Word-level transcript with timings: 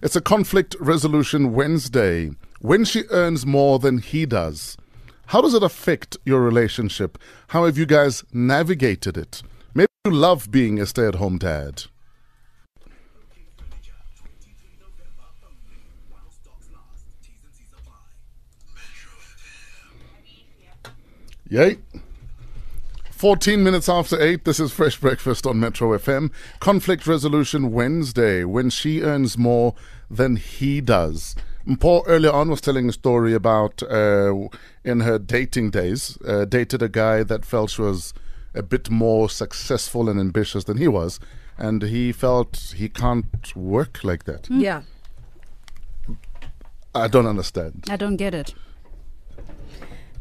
It's 0.00 0.14
a 0.14 0.20
conflict 0.20 0.76
resolution 0.78 1.52
Wednesday. 1.54 2.30
When 2.60 2.84
she 2.84 3.02
earns 3.10 3.44
more 3.44 3.80
than 3.80 3.98
he 3.98 4.26
does, 4.26 4.76
how 5.26 5.40
does 5.40 5.54
it 5.54 5.62
affect 5.64 6.16
your 6.24 6.40
relationship? 6.40 7.18
How 7.48 7.64
have 7.64 7.76
you 7.76 7.84
guys 7.84 8.22
navigated 8.32 9.16
it? 9.16 9.42
Maybe 9.74 9.88
you 10.04 10.12
love 10.12 10.52
being 10.52 10.78
a 10.78 10.86
stay 10.86 11.06
at 11.06 11.16
home 11.16 11.36
dad. 11.36 11.84
Yay. 21.50 21.78
14 23.18 23.64
minutes 23.64 23.88
after 23.88 24.22
8, 24.22 24.44
this 24.44 24.60
is 24.60 24.70
Fresh 24.70 25.00
Breakfast 25.00 25.44
on 25.44 25.58
Metro 25.58 25.88
FM. 25.98 26.30
Conflict 26.60 27.04
Resolution 27.04 27.72
Wednesday, 27.72 28.44
when 28.44 28.70
she 28.70 29.02
earns 29.02 29.36
more 29.36 29.74
than 30.08 30.36
he 30.36 30.80
does. 30.80 31.34
Paul 31.80 32.04
earlier 32.06 32.30
on 32.30 32.48
was 32.48 32.60
telling 32.60 32.88
a 32.88 32.92
story 32.92 33.34
about 33.34 33.82
uh, 33.82 34.46
in 34.84 35.00
her 35.00 35.18
dating 35.18 35.70
days, 35.70 36.16
uh, 36.28 36.44
dated 36.44 36.80
a 36.80 36.88
guy 36.88 37.24
that 37.24 37.44
felt 37.44 37.70
she 37.70 37.82
was 37.82 38.14
a 38.54 38.62
bit 38.62 38.88
more 38.88 39.28
successful 39.28 40.08
and 40.08 40.20
ambitious 40.20 40.62
than 40.62 40.76
he 40.76 40.86
was, 40.86 41.18
and 41.58 41.82
he 41.82 42.12
felt 42.12 42.72
he 42.76 42.88
can't 42.88 43.56
work 43.56 44.04
like 44.04 44.26
that. 44.26 44.46
Yeah. 44.48 44.82
I 46.94 47.08
don't 47.08 47.26
understand. 47.26 47.86
I 47.90 47.96
don't 47.96 48.16
get 48.16 48.32
it. 48.32 48.54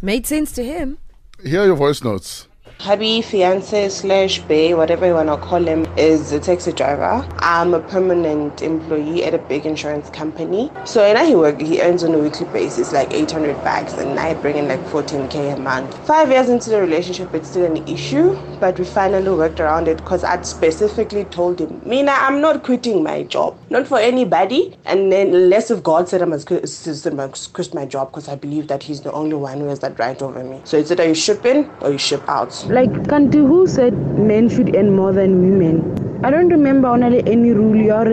Made 0.01 0.25
sense 0.25 0.51
to 0.53 0.65
him. 0.65 0.97
Here 1.43 1.61
are 1.61 1.67
your 1.67 1.75
voice 1.75 2.03
notes. 2.03 2.47
Hubby, 2.79 3.23
fiance 3.23 3.89
slash 3.89 4.39
bae, 4.41 4.71
whatever 4.75 5.07
you 5.07 5.15
want 5.15 5.29
to 5.29 5.37
call 5.37 5.65
him, 5.65 5.87
is 5.97 6.31
a 6.31 6.39
taxi 6.39 6.71
driver. 6.71 7.27
I'm 7.39 7.73
a 7.73 7.79
permanent 7.79 8.61
employee 8.61 9.23
at 9.23 9.33
a 9.33 9.39
big 9.39 9.65
insurance 9.65 10.11
company. 10.11 10.71
So 10.85 11.03
and 11.03 11.17
I 11.17 11.25
he 11.25 11.33
work, 11.33 11.59
he 11.59 11.81
earns 11.81 12.03
on 12.03 12.13
a 12.13 12.19
weekly 12.19 12.45
basis 12.45 12.93
like 12.93 13.11
800 13.11 13.55
bags, 13.63 13.93
and 13.93 14.19
I 14.19 14.35
bring 14.35 14.57
in 14.57 14.67
like 14.67 14.79
14k 14.81 15.55
a 15.55 15.59
month. 15.59 15.97
Five 16.05 16.29
years 16.29 16.49
into 16.49 16.69
the 16.69 16.79
relationship, 16.79 17.33
it's 17.33 17.49
still 17.49 17.65
an 17.65 17.77
issue, 17.87 18.35
but 18.59 18.77
we 18.77 18.85
finally 18.85 19.31
worked 19.31 19.59
around 19.59 19.87
it 19.87 19.97
because 19.97 20.23
I'd 20.23 20.45
specifically 20.45 21.25
told 21.25 21.59
him, 21.59 21.81
Mina, 21.83 22.11
I'm 22.11 22.41
not 22.41 22.61
quitting 22.61 23.01
my 23.01 23.23
job, 23.23 23.56
not 23.69 23.85
for 23.85 23.99
anybody, 23.99 24.77
and 24.85 25.11
then 25.11 25.33
unless 25.35 25.69
if 25.69 25.83
God 25.83 26.07
said 26.07 26.21
I 26.21 26.25
must 26.25 26.47
quit, 26.47 27.73
my 27.73 27.85
job 27.85 28.11
because 28.11 28.29
I 28.29 28.35
believe 28.35 28.67
that 28.69 28.83
He's 28.83 29.01
the 29.01 29.11
only 29.11 29.35
one 29.35 29.59
who 29.59 29.67
has 29.67 29.79
that 29.79 29.99
right 29.99 30.21
over 30.21 30.43
me. 30.43 30.61
So 30.63 30.77
it's 30.77 30.89
either 30.89 31.05
you 31.07 31.15
ship 31.15 31.45
in 31.45 31.69
or 31.81 31.91
you 31.91 31.97
ship 31.97 32.23
out. 32.29 32.65
Like 32.69 32.91
Kanti, 33.11 33.45
who 33.45 33.67
said 33.67 33.93
men 34.17 34.47
should 34.47 34.73
earn 34.75 34.95
more 34.95 35.11
than 35.11 35.41
women? 35.41 36.21
I 36.23 36.31
don't 36.31 36.49
remember 36.49 36.87
only 36.87 37.19
any 37.27 37.51
rule 37.51 37.91
or 37.91 38.05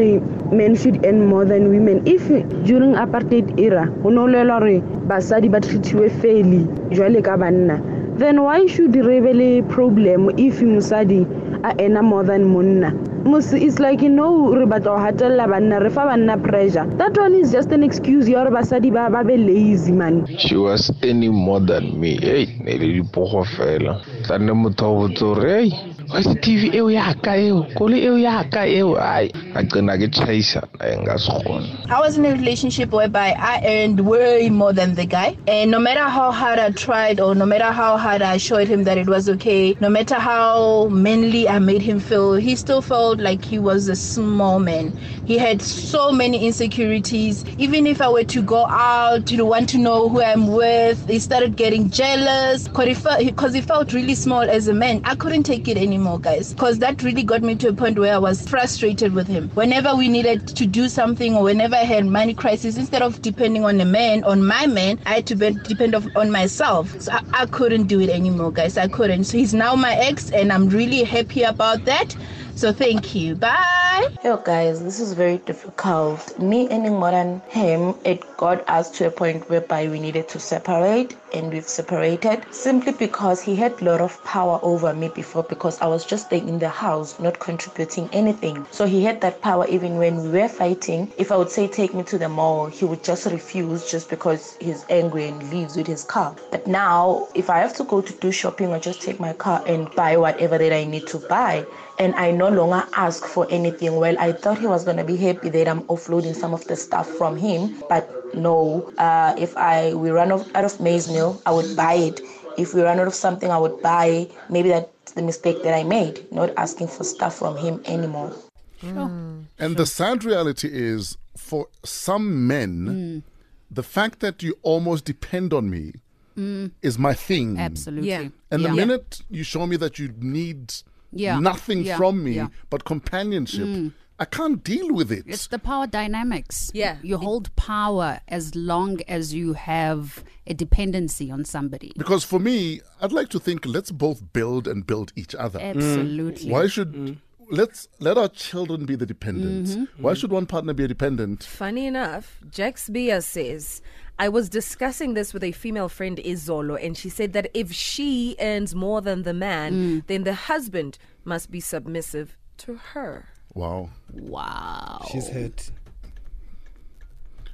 men 0.53 0.75
should 0.75 1.07
earn 1.07 1.25
more 1.27 1.45
than 1.45 1.71
women. 1.71 2.05
If 2.05 2.27
during 2.65 2.95
apartheid 2.95 3.59
era, 3.61 3.87
ho 4.03 4.11
no 4.11 4.25
le 4.25 4.45
lore 4.45 4.81
basadi 5.07 5.51
ba 5.51 5.61
treatiwe 5.61 6.21
fairly 6.21 6.65
jwale 6.91 7.25
ka 7.25 7.37
banna, 7.37 7.79
then 8.19 8.43
why 8.43 8.67
should 8.67 8.97
re 8.97 9.21
be 9.21 9.33
le 9.33 9.63
problem 9.69 10.31
if 10.37 10.61
mosadi 10.61 11.25
a 11.65 12.03
more 12.03 12.25
than 12.25 12.45
monna? 12.53 13.14
It's 13.27 13.79
like 13.79 14.03
you 14.03 14.11
know 14.11 14.53
re 14.55 14.67
batla 14.67 14.97
ho 14.97 15.05
hatella 15.05 15.47
banna 15.49 15.81
re 15.81 15.89
fa 15.91 16.01
banna 16.01 16.37
pressure. 16.43 16.85
That 16.99 17.17
one 17.17 17.35
is 17.35 17.53
just 17.53 17.73
an 17.73 17.83
excuse 17.83 18.29
ya 18.29 18.45
hore 18.45 18.51
basadi 18.51 18.93
ba 18.93 19.09
ba 19.11 19.25
be 19.25 19.37
lazy 19.37 19.93
man. 19.93 20.27
She 20.39 20.57
was 20.57 20.93
any 21.03 21.29
more 21.29 21.61
than 21.61 21.99
me. 21.99 22.19
Hey, 22.21 22.47
ne 22.61 22.77
le 22.77 23.03
dipogo 23.03 23.45
fela. 23.57 24.01
Tla 24.25 24.39
nne 24.39 24.53
motho 24.53 24.93
wa 24.93 25.09
botse 25.09 25.35
se 25.35 25.94
TV 26.23 26.75
eo 26.75 26.91
ya 26.91 27.15
ka 27.15 27.35
eo, 27.37 27.67
koloi 27.77 28.05
eo 28.05 28.17
ya 28.17 28.45
ka 28.45 28.67
eo. 28.67 28.97
Ai, 28.97 29.31
a 29.55 29.63
qena 29.65 29.99
ke 29.99 30.09
tjhaisa, 30.11 30.63
ai 30.81 30.97
nka 30.97 31.19
se 31.19 31.33
kgone. 31.33 31.91
I 31.91 32.01
was 32.01 32.17
in 32.19 32.25
a 32.27 32.33
relationship 32.33 32.93
whereby 32.93 33.35
I 33.39 33.63
earned 33.65 34.01
way 34.01 34.51
more 34.51 34.73
than 34.73 34.95
the 34.95 35.07
guy. 35.07 35.37
And 35.49 35.71
no 35.71 35.79
matter 35.79 36.05
how 36.05 36.31
hard 36.31 36.59
I 36.59 36.71
tried, 36.71 37.21
or 37.21 37.35
no 37.35 37.47
matter 37.47 37.73
how 37.73 37.97
hard 37.97 38.23
I 38.23 38.37
showed 38.37 38.69
him 38.69 38.85
that 38.85 38.99
it 38.99 39.09
was 39.09 39.29
okay, 39.29 39.77
no 39.81 39.89
matter 39.89 40.17
how 40.17 40.89
manly 40.89 41.49
I 41.49 41.59
made 41.59 41.83
him 41.83 41.99
feel, 42.01 42.35
he 42.35 42.55
still 42.57 42.83
felt 42.83 43.19
like 43.19 43.45
he 43.45 43.59
was 43.59 43.89
a 43.89 43.97
small 43.97 44.61
man. 44.61 44.93
He 45.25 45.39
had 45.39 45.63
so 45.63 46.13
many 46.13 46.47
insecurities. 46.47 47.45
Even 47.59 47.87
if 47.87 48.01
I 48.03 48.09
were 48.09 48.25
to 48.25 48.43
go 48.43 48.67
out, 48.67 49.27
to 49.27 49.45
want 49.45 49.69
to 49.71 49.79
know 49.79 50.09
who 50.09 50.23
I'm 50.23 50.49
with, 50.49 51.09
he 51.09 51.19
started 51.19 51.57
getting 51.57 51.91
jealous 51.91 52.69
because 52.69 52.87
he, 52.87 52.95
felt, 52.95 53.19
because 53.25 53.55
he 53.55 53.61
felt 53.63 53.93
really 53.93 54.15
small 54.15 54.43
as 54.43 54.69
a 54.69 54.75
man. 54.75 55.01
I 55.05 55.15
couldn't 55.15 55.45
take 55.45 55.67
it 55.69 55.77
anymore, 55.77 56.04
guys, 56.19 56.53
because 56.53 56.79
that 56.79 57.03
really 57.03 57.23
got 57.23 57.43
me 57.43 57.55
to 57.57 57.69
a 57.69 57.73
point 57.73 57.99
where 57.99 58.15
I 58.15 58.19
was 58.19 58.47
frustrated 58.49 59.15
with 59.15 59.27
him. 59.27 59.51
Whenever 59.55 59.97
we 59.97 60.09
needed 60.09 60.47
to 60.49 60.67
do 60.67 60.89
something 60.89 61.35
or 61.35 61.43
whenever 61.43 61.75
I 61.75 61.85
had 61.85 62.07
money 62.07 62.35
crisis, 62.35 62.77
instead 62.77 63.03
of 63.03 63.21
depending 63.23 63.65
on 63.65 63.81
a 63.81 63.85
man, 63.85 64.23
on 64.25 64.45
my 64.45 64.67
man, 64.67 64.99
I 65.07 65.15
had 65.15 65.27
to 65.29 65.35
depend 65.35 65.95
on 65.95 66.31
myself. 66.31 67.01
So 67.01 67.13
I, 67.13 67.23
I 67.33 67.47
couldn't 67.47 67.87
do 67.87 68.01
it 68.01 68.11
anymore, 68.11 68.53
guys. 68.53 68.77
I 68.77 68.89
couldn't. 68.89 69.25
So 69.25 69.39
he's 69.39 69.55
now 69.55 69.75
my 69.75 69.95
ex, 69.95 70.31
and 70.31 70.53
I'm 70.53 70.69
really 70.69 71.03
happy 71.03 71.43
about 71.43 71.85
that. 71.87 72.15
So 72.57 72.73
thank 72.73 73.15
you. 73.15 73.35
Bye. 73.35 74.07
Yo, 74.25 74.37
guys, 74.39 74.83
this 74.83 75.01
is 75.01 75.13
very 75.13 75.39
difficult. 75.39 76.39
Me 76.39 76.67
earning 76.71 76.95
more 76.95 77.11
than 77.11 77.41
him, 77.49 77.95
it 78.05 78.25
got 78.37 78.67
us 78.69 78.91
to 78.91 79.07
a 79.07 79.11
point 79.11 79.49
whereby 79.51 79.87
we 79.89 80.01
needed 80.01 80.29
to 80.29 80.39
separate, 80.41 81.17
and 81.35 81.53
we've 81.53 81.69
separated 81.69 82.45
simply 82.51 82.93
because 82.93 83.43
he 83.43 83.55
had 83.55 83.73
a 83.81 83.85
lot 83.85 84.01
of 84.01 84.23
power 84.25 84.59
over 84.63 84.95
me 84.95 85.09
before 85.09 85.43
because 85.43 85.81
I 85.81 85.87
was 85.87 86.07
just 86.07 86.27
staying 86.27 86.49
in 86.49 86.59
the 86.59 86.69
house, 86.69 87.19
not 87.21 87.39
contributing 87.39 88.09
anything. 88.13 88.67
So 88.71 88.87
he 88.87 89.05
had 89.05 89.21
that 89.21 89.43
power 89.43 89.67
even 89.69 89.97
when 89.97 90.23
we 90.23 90.29
were 90.29 90.49
fighting. 90.49 91.13
If 91.19 91.31
I 91.33 91.37
would 91.37 91.51
say 91.51 91.69
take 91.69 91.93
me 91.93 92.03
to 92.05 92.19
the 92.19 92.29
mall, 92.29 92.67
he 92.67 92.85
would 92.85 93.05
just 93.05 93.27
refuse 93.27 93.91
just 93.91 94.09
because 94.09 94.57
he's 94.61 94.85
angry 94.89 95.29
and 95.29 95.51
leaves 95.51 95.77
with 95.77 95.87
his 95.87 96.05
car. 96.05 96.35
But 96.51 96.67
now, 96.67 97.29
if 97.35 97.51
I 97.51 97.59
have 97.59 97.75
to 97.77 97.85
go 97.85 98.01
to 98.01 98.13
do 98.15 98.33
shopping 98.33 98.69
or 98.69 98.79
just 98.79 99.03
take 99.03 99.21
my 99.21 99.33
car 99.33 99.63
and 99.67 99.91
buy 99.95 100.17
whatever 100.17 100.57
that 100.57 100.73
I 100.73 100.85
need 100.85 101.07
to 101.09 101.19
buy, 101.19 101.67
and 101.99 102.15
I 102.15 102.31
no 102.31 102.49
longer 102.49 102.87
ask 102.95 103.25
for 103.25 103.47
anything. 103.51 103.97
Well, 103.97 104.17
I 104.19 104.33
thought 104.33 104.59
he 104.59 104.67
was 104.67 104.85
going 104.85 104.97
to 104.97 105.05
be 105.05 105.17
happy 105.17 105.49
that 105.51 105.69
I'm 105.69 105.83
offloading 105.83 106.35
some 106.35 106.53
of 106.53 106.65
the 106.67 106.77
stuff 106.77 107.09
from 107.09 107.37
him, 107.37 107.83
but 107.89 108.09
no. 108.35 108.93
Uh, 108.99 109.35
if 109.39 109.57
I 109.57 109.95
we 109.95 110.11
run 110.11 110.33
out 110.33 110.65
of 110.65 110.81
maize 110.81 111.09
meal, 111.09 111.41
I 111.47 111.53
would 111.53 111.77
buy 111.77 111.95
it. 111.95 112.21
If 112.57 112.75
we 112.75 112.83
run 112.83 113.01
out 113.01 113.07
of 113.07 113.15
something, 113.15 113.51
I 113.51 113.59
would 113.59 113.81
buy. 113.83 114.29
Maybe 114.49 114.69
that's 114.69 115.13
the 115.13 115.23
mistake 115.23 115.63
that 115.63 115.75
I 115.75 115.83
made, 115.85 116.31
not 116.33 116.51
asking 116.57 116.89
for 116.89 117.05
stuff 117.05 117.37
from 117.39 117.57
him 117.57 117.81
anymore. 117.87 118.35
Mm. 118.83 119.45
And 119.59 119.77
the 119.77 119.87
sad 119.87 120.25
reality 120.25 120.69
is, 120.71 121.17
for 121.37 121.69
some 121.85 122.47
men, 122.47 122.87
mm. 122.87 123.23
the 123.71 123.83
fact 123.83 124.21
that 124.21 124.43
you 124.43 124.57
almost 124.63 125.05
depend 125.05 125.53
on 125.53 125.71
me 125.71 125.95
mm. 126.37 126.71
is 126.83 126.99
my 126.99 127.15
thing. 127.15 127.59
Absolutely. 127.59 128.11
Yeah. 128.11 128.29
And 128.51 128.63
yeah. 128.63 128.69
the 128.69 128.75
minute 128.75 129.23
you 129.31 129.43
show 129.43 129.67
me 129.67 129.77
that 129.77 129.99
you 129.99 130.13
need 130.19 130.75
Yeah. 131.15 131.39
nothing 131.39 131.85
Yeah. 131.85 131.97
from 131.97 132.23
me 132.25 132.33
Yeah. 132.33 132.49
but 132.71 132.85
companionship, 132.85 133.67
mm. 133.67 133.93
I 134.19 134.25
can't 134.25 134.63
deal 134.63 134.93
with 134.95 135.11
it. 135.11 135.25
It's 135.27 135.49
the 135.49 135.59
power 135.59 135.89
dynamics. 135.89 136.71
Yeah. 136.73 136.99
You 137.03 137.17
hold 137.19 137.55
power 137.57 138.21
as 138.29 138.55
long 138.55 139.01
as 139.09 139.35
you 139.35 139.55
have 139.55 140.23
a 140.47 140.55
dependency 140.55 141.31
on 141.33 141.45
somebody. 141.45 141.93
because 141.97 142.23
for 142.23 142.39
me, 142.39 142.81
I'd 143.01 143.13
like 143.13 143.29
to 143.31 143.41
think 143.41 143.67
let's 143.67 143.91
both 143.91 144.33
build 144.33 144.69
and 144.69 144.87
build 144.87 145.13
each 145.17 145.35
other. 145.35 145.59
Mm. 145.59 145.75
Absolutely. 145.75 146.51
Why 146.51 146.69
should 146.69 146.93
mm. 146.93 147.17
let's 147.51 147.89
let 147.99 148.17
our 148.17 148.29
children 148.29 148.87
be 148.87 148.95
the 148.95 149.07
dependents? 149.07 149.75
Mm-hmm. 149.75 150.03
Why 150.03 150.15
should 150.15 150.31
one 150.31 150.47
partner 150.47 150.75
be 150.75 150.85
a 150.85 150.89
dependent? 150.89 151.43
Funny 151.43 151.87
enough, 151.87 152.39
Jax 152.51 152.89
Bia 152.89 153.21
says, 153.21 153.83
I 154.19 154.29
was 154.29 154.49
discussing 154.49 155.15
this 155.15 155.35
with 155.35 155.43
a 155.43 155.51
female 155.53 155.89
friend, 155.89 156.19
Izolo, 156.19 156.79
and 156.81 156.97
she 156.97 157.09
said 157.09 157.33
that 157.33 157.51
if 157.53 157.73
she 157.73 158.37
earns 158.41 158.75
more 158.75 159.01
than 159.01 159.25
the 159.25 159.35
man, 159.35 159.73
mm. 159.73 160.07
then 160.07 160.23
the 160.23 160.35
husband 160.35 160.99
must 161.25 161.51
be 161.51 161.59
submissive 161.59 162.37
to 162.59 162.77
her. 162.93 163.27
Wow. 163.55 163.91
Wow. 164.13 165.05
She's 165.11 165.29
hurt. 165.29 165.71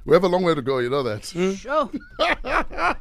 We 0.05 0.13
have 0.13 0.23
a 0.23 0.27
long 0.27 0.43
way 0.43 0.53
to 0.53 0.61
go, 0.61 0.77
you 0.77 0.89
know 0.89 1.03
that. 1.03 1.29
Hmm? 1.29 1.53
Sure. 1.53 1.89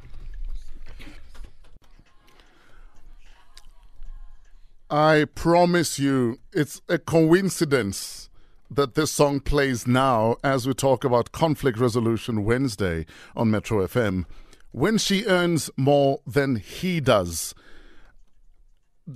I 4.90 5.26
promise 5.34 5.98
you, 5.98 6.40
it's 6.52 6.80
a 6.88 6.98
coincidence 6.98 8.29
that 8.70 8.94
this 8.94 9.11
song 9.11 9.40
plays 9.40 9.87
now 9.87 10.37
as 10.44 10.67
we 10.67 10.75
talk 10.75 11.05
about 11.05 11.32
Conflict 11.32 11.78
Resolution 11.78 12.44
Wednesday 12.44 13.05
on 13.34 13.50
Metro 13.50 13.84
FM. 13.87 14.25
When 14.70 14.99
she 14.99 15.26
earns 15.26 15.70
more 15.76 16.20
than 16.25 16.56
he 16.56 17.00
does, 17.00 17.55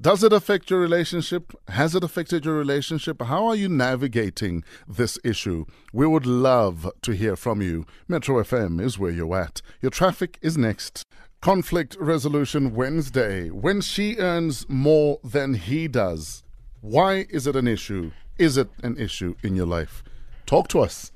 does 0.00 0.24
it 0.24 0.32
affect 0.32 0.70
your 0.70 0.80
relationship? 0.80 1.52
Has 1.68 1.94
it 1.94 2.02
affected 2.02 2.44
your 2.44 2.54
relationship? 2.54 3.22
How 3.22 3.46
are 3.46 3.54
you 3.54 3.68
navigating 3.68 4.64
this 4.88 5.18
issue? 5.22 5.66
We 5.92 6.06
would 6.06 6.26
love 6.26 6.90
to 7.02 7.12
hear 7.12 7.36
from 7.36 7.62
you. 7.62 7.86
Metro 8.08 8.42
FM 8.42 8.80
is 8.80 8.98
where 8.98 9.12
you're 9.12 9.36
at. 9.36 9.62
Your 9.80 9.90
traffic 9.90 10.38
is 10.42 10.58
next. 10.58 11.04
Conflict 11.40 11.96
Resolution 12.00 12.74
Wednesday. 12.74 13.50
When 13.50 13.80
she 13.82 14.16
earns 14.16 14.66
more 14.68 15.20
than 15.22 15.54
he 15.54 15.86
does, 15.86 16.42
why 16.84 17.24
is 17.30 17.46
it 17.46 17.56
an 17.56 17.66
issue? 17.66 18.12
Is 18.38 18.58
it 18.58 18.68
an 18.82 18.98
issue 18.98 19.34
in 19.42 19.56
your 19.56 19.64
life? 19.64 20.04
Talk 20.44 20.68
to 20.68 20.80
us. 20.80 21.12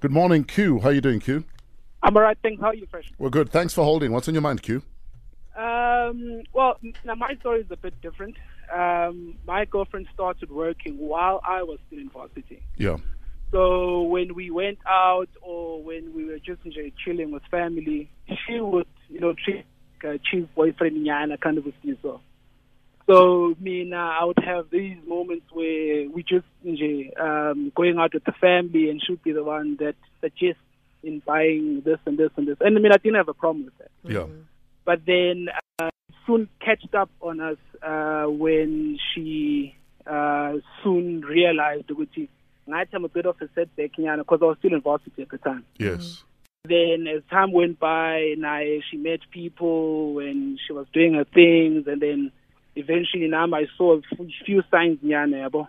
Good 0.00 0.10
morning, 0.10 0.42
Q. 0.42 0.80
How 0.80 0.88
are 0.88 0.92
you 0.92 1.02
doing, 1.02 1.20
Q? 1.20 1.44
I'm 2.02 2.16
alright, 2.16 2.38
thanks. 2.42 2.62
How 2.62 2.68
are 2.68 2.74
you, 2.74 2.86
Fresh? 2.90 3.12
We're 3.18 3.28
good. 3.28 3.50
Thanks 3.50 3.74
for 3.74 3.84
holding. 3.84 4.12
What's 4.12 4.26
on 4.28 4.34
your 4.34 4.40
mind, 4.40 4.62
Q? 4.62 4.82
Um, 5.54 6.42
well, 6.54 6.78
now 7.04 7.14
my 7.14 7.34
story 7.40 7.60
is 7.60 7.66
a 7.70 7.76
bit 7.76 8.00
different. 8.00 8.36
Um, 8.74 9.36
my 9.46 9.66
girlfriend 9.66 10.06
started 10.14 10.50
working 10.50 10.96
while 10.96 11.42
I 11.46 11.62
was 11.62 11.78
still 11.88 11.98
in 11.98 12.08
varsity. 12.08 12.62
Yeah. 12.78 12.96
So 13.50 14.04
when 14.04 14.34
we 14.34 14.50
went 14.50 14.78
out 14.88 15.28
or 15.42 15.82
when 15.82 16.14
we 16.14 16.24
were 16.24 16.38
just 16.38 16.62
chilling 17.04 17.32
with 17.32 17.42
family, 17.50 18.10
she 18.46 18.60
would, 18.60 18.86
you 19.10 19.20
know, 19.20 19.34
treat 19.44 19.66
like 20.02 20.14
a 20.14 20.18
chief 20.30 20.48
boyfriend 20.54 20.96
nyana 21.06 21.38
kind 21.38 21.58
of 21.58 21.66
a 21.66 21.72
so. 22.00 22.22
So 23.06 23.54
now, 23.60 24.16
I 24.20 24.24
would 24.24 24.38
have 24.44 24.70
these 24.70 24.96
moments 25.06 25.46
where 25.52 26.08
we 26.08 26.22
just 26.22 26.46
um, 27.20 27.72
going 27.74 27.98
out 27.98 28.14
with 28.14 28.24
the 28.24 28.32
family, 28.40 28.90
and 28.90 29.02
she'd 29.04 29.22
be 29.22 29.32
the 29.32 29.44
one 29.44 29.76
that 29.80 29.96
suggests 30.20 30.62
in 31.02 31.20
buying 31.26 31.82
this 31.84 31.98
and 32.06 32.16
this 32.16 32.30
and 32.36 32.46
this. 32.46 32.56
And 32.60 32.76
I 32.76 32.80
mean, 32.80 32.92
I 32.92 32.98
didn't 32.98 33.16
have 33.16 33.28
a 33.28 33.34
problem 33.34 33.64
with 33.64 33.78
that. 33.78 33.90
Yeah. 34.04 34.26
But 34.84 35.04
then 35.06 35.48
uh, 35.80 35.90
soon 36.26 36.48
catched 36.60 36.94
up 36.94 37.10
on 37.20 37.40
us 37.40 37.58
uh, 37.82 38.24
when 38.24 38.98
she 39.12 39.76
uh, 40.06 40.54
soon 40.82 41.22
realized 41.22 41.90
which 41.90 42.18
ngathi 42.68 42.94
I'm 42.94 43.04
a 43.04 43.08
bit 43.08 43.26
of 43.26 43.36
a 43.40 43.48
setback 43.54 43.96
because 43.96 44.38
I 44.40 44.44
was 44.44 44.56
still 44.58 44.74
in 44.74 44.80
varsity 44.80 45.22
at 45.22 45.30
the 45.30 45.38
time. 45.38 45.64
Yes. 45.78 46.24
Then 46.64 47.08
as 47.08 47.22
time 47.28 47.50
went 47.50 47.80
by, 47.80 48.34
now 48.38 48.60
she 48.88 48.96
met 48.96 49.20
people 49.32 50.20
and 50.20 50.60
she 50.64 50.72
was 50.72 50.86
doing 50.92 51.14
her 51.14 51.24
things, 51.24 51.88
and 51.88 52.00
then 52.00 52.32
eventually 52.76 53.28
now 53.28 53.46
I 53.52 53.66
saw 53.76 53.96
a 53.96 54.02
few 54.44 54.62
signs 54.70 54.98
nyana 55.02 55.48
yabo. 55.48 55.66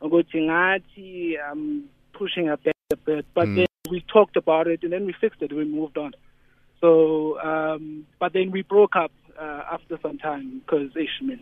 ukuthi 0.00 0.42
ngathi 0.42 1.36
I'm 1.38 1.84
pushing 2.12 2.46
her 2.46 2.56
back 2.56 2.74
a 2.92 2.96
bit, 2.96 3.26
but 3.34 3.46
then 3.54 3.66
we 3.90 4.00
talked 4.00 4.36
about 4.36 4.66
it 4.66 4.82
and 4.82 4.92
then 4.92 5.06
we 5.06 5.12
fixed 5.12 5.42
it. 5.42 5.52
We 5.52 5.64
moved 5.64 5.96
on. 5.98 6.12
So, 6.80 7.40
um, 7.40 8.06
but 8.18 8.32
then 8.32 8.50
we 8.50 8.62
broke 8.62 8.96
up 8.96 9.12
uh, 9.38 9.62
after 9.72 9.98
some 10.02 10.18
time 10.18 10.60
because, 10.60 10.90
man, 11.22 11.40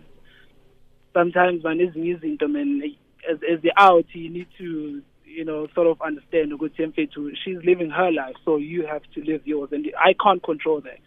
sometimes 1.14 1.64
man 1.64 1.80
is 1.80 1.94
izinto 1.94 2.48
man 2.48 2.82
as 3.30 3.38
as 3.50 3.60
the 3.62 3.72
out 3.76 4.06
you 4.12 4.30
need 4.30 4.46
to 4.58 5.02
you 5.24 5.44
know 5.44 5.66
sort 5.74 5.86
of 5.86 6.00
understand 6.02 6.52
ukuthi 6.52 6.86
mfethu 6.86 7.32
she's 7.44 7.58
living 7.64 7.90
her 7.90 8.10
life 8.12 8.36
so 8.44 8.56
you 8.58 8.86
have 8.86 9.04
to 9.14 9.20
live 9.24 9.42
yours 9.44 9.72
and 9.72 9.90
I 9.98 10.14
can't 10.14 10.42
control 10.42 10.80
that. 10.82 11.00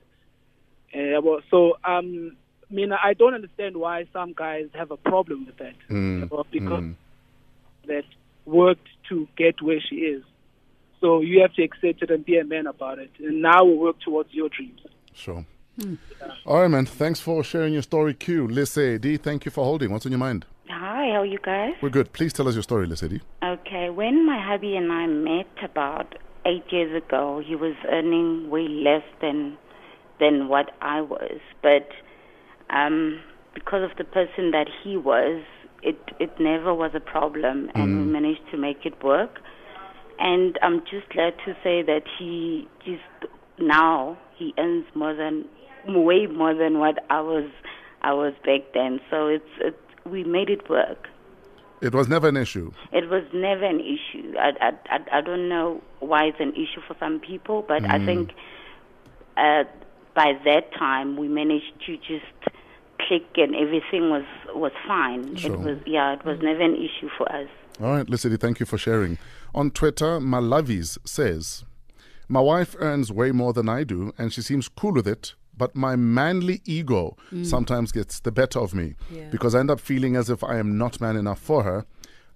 Uh, 0.94 1.21
well, 1.21 1.41
so 1.50 1.77
um 1.83 2.36
I 2.74 2.75
mean 2.75 2.92
I 2.92 3.14
don't 3.14 3.36
understand 3.36 3.78
why 3.78 4.08
some 4.12 4.34
guys 4.34 4.68
have 4.74 4.90
a 4.90 4.98
problem 4.98 5.46
with 5.46 5.58
that 5.58 5.75
Mm, 5.90 6.30
Well, 6.31 6.48
because 6.52 6.84
mm. 6.84 6.96
that 7.86 8.06
worked 8.46 8.88
to 9.10 9.28
get 9.38 9.62
where 9.62 9.80
she 9.80 9.98
is. 9.98 10.24
So 11.00 11.22
you 11.22 11.42
have 11.42 11.54
to 11.54 11.64
accept 11.64 12.02
it 12.02 12.10
and 12.10 12.25
be 12.25 12.38
a 12.40 12.46
man 12.46 12.66
about 12.66 12.98
it. 12.98 13.12
And 13.20 13.42
now 13.42 13.64
we 13.64 13.75
work 13.75 13.98
towards 14.00 14.34
your 14.34 14.50
dreams. 14.50 14.81
Sure. 15.14 15.46
All 16.46 16.62
right, 16.62 16.68
man. 16.68 16.86
Thanks 16.86 17.20
for 17.20 17.44
sharing 17.44 17.74
your 17.74 17.81
story, 17.81 18.14
Q. 18.14 18.48
Lisady, 18.48 19.20
thank 19.20 19.46
you 19.46 19.52
for 19.52 19.64
holding. 19.64 19.92
What's 19.92 20.06
on 20.06 20.12
your 20.12 20.20
mind? 20.20 20.46
Hi, 20.70 21.12
how 21.12 21.22
are 21.22 21.25
you 21.25 21.40
guys? 21.44 21.74
We're 21.81 21.90
good. 21.90 22.14
Please 22.14 22.34
tell 22.34 22.48
us 22.48 22.54
your 22.56 22.64
story, 22.64 22.88
Lisady. 22.88 23.22
Okay, 23.44 23.90
when 23.90 24.25
my 24.25 24.40
hubby 24.42 24.75
and 24.75 24.92
I 24.92 25.06
met 25.08 25.48
about 25.64 26.16
eight 26.46 26.64
years 26.72 26.96
ago, 27.04 27.44
he 27.46 27.56
was 27.56 27.75
earning 27.90 28.50
way 28.50 28.68
less 28.68 29.04
than 29.22 29.58
than 30.20 30.48
what 30.48 30.72
I 30.81 31.02
was, 31.02 31.40
but 31.62 31.90
um, 32.74 33.20
because 33.54 33.90
of 33.90 33.96
the 33.98 34.04
person 34.04 34.52
that 34.52 34.68
he 34.84 34.98
was, 34.98 35.44
it 35.81 36.00
it 36.20 36.40
never 36.40 36.74
was 36.74 36.92
a 36.94 37.00
problem, 37.00 37.70
and 37.75 38.00
we 38.00 38.06
managed 38.06 38.50
to 38.52 38.58
make 38.58 38.86
it 38.86 39.04
work. 39.04 39.40
And 40.20 40.58
I'm 40.62 40.80
just 40.81 41.10
glad 41.10 41.34
to 41.46 41.54
say 41.64 41.81
that 41.81 42.04
he 42.18 42.68
just 42.86 43.31
now 43.60 44.18
he 44.36 44.54
earns 44.58 44.86
more 44.96 45.14
than 45.14 45.46
way 45.88 46.28
more 46.28 46.54
than 46.54 46.80
what 46.80 47.04
I 47.10 47.22
was 47.22 47.50
I 48.02 48.14
was 48.14 48.34
back 48.46 48.62
then. 48.74 49.00
So 49.10 49.28
it's 49.28 49.50
it, 49.60 49.80
we 50.06 50.24
made 50.24 50.50
it 50.50 50.70
work. 50.70 51.10
It 51.81 51.94
was 51.94 52.08
never 52.08 52.30
an 52.30 52.38
issue. 52.38 52.72
It 52.94 53.10
was 53.10 53.24
never 53.34 53.66
an 53.66 53.81
issue. 53.81 54.34
I, 54.40 54.52
I, 54.62 54.72
I, 54.90 55.18
I 55.18 55.22
don't 55.22 55.50
know 55.50 55.81
why 56.00 56.25
it's 56.25 56.40
an 56.40 56.54
issue 56.54 56.81
for 56.88 56.96
some 56.98 57.20
people, 57.20 57.66
but 57.68 57.84
I 57.84 58.04
think 58.06 58.31
uh, 59.36 59.66
by 60.16 60.31
that 60.46 60.74
time 60.74 61.18
we 61.18 61.28
managed 61.28 61.74
to 61.86 61.98
just 61.98 62.56
click 63.07 63.25
and 63.38 63.55
everything 63.55 64.09
was 64.09 64.25
was 64.53 64.71
fine. 64.88 65.35
Sure. 65.35 65.53
It 65.53 65.59
was 65.59 65.77
yeah, 65.85 66.13
it 66.13 66.25
was 66.25 66.39
never 66.41 66.61
an 66.61 66.75
issue 66.75 67.09
for 67.17 67.31
us. 67.31 67.47
All 67.81 67.91
right, 67.91 68.05
Lisady, 68.05 68.39
thank 68.39 68.59
you 68.59 68.65
for 68.65 68.77
sharing. 68.77 69.17
On 69.55 69.71
Twitter, 69.71 70.19
Malavis 70.19 70.97
says, 71.05 71.63
My 72.27 72.39
wife 72.39 72.75
earns 72.77 73.11
way 73.11 73.31
more 73.31 73.51
than 73.51 73.67
I 73.67 73.83
do, 73.83 74.13
and 74.17 74.31
she 74.31 74.41
seems 74.44 74.69
cool 74.69 74.94
with 74.94 75.07
it, 75.07 75.33
but 75.57 75.75
my 75.75 75.95
manly 75.95 76.61
ego 76.65 77.17
sometimes 77.44 77.91
gets 77.91 78.19
the 78.19 78.31
better 78.31 78.59
of 78.59 78.73
me 78.75 78.94
Yeah. 79.11 79.27
because 79.31 79.55
I 79.55 79.59
end 79.59 79.71
up 79.71 79.79
feeling 79.79 80.15
as 80.15 80.29
if 80.29 80.44
I 80.44 80.57
am 80.57 80.77
not 80.77 81.01
man 81.01 81.15
enough 81.15 81.39
for 81.39 81.63
her. 81.63 81.85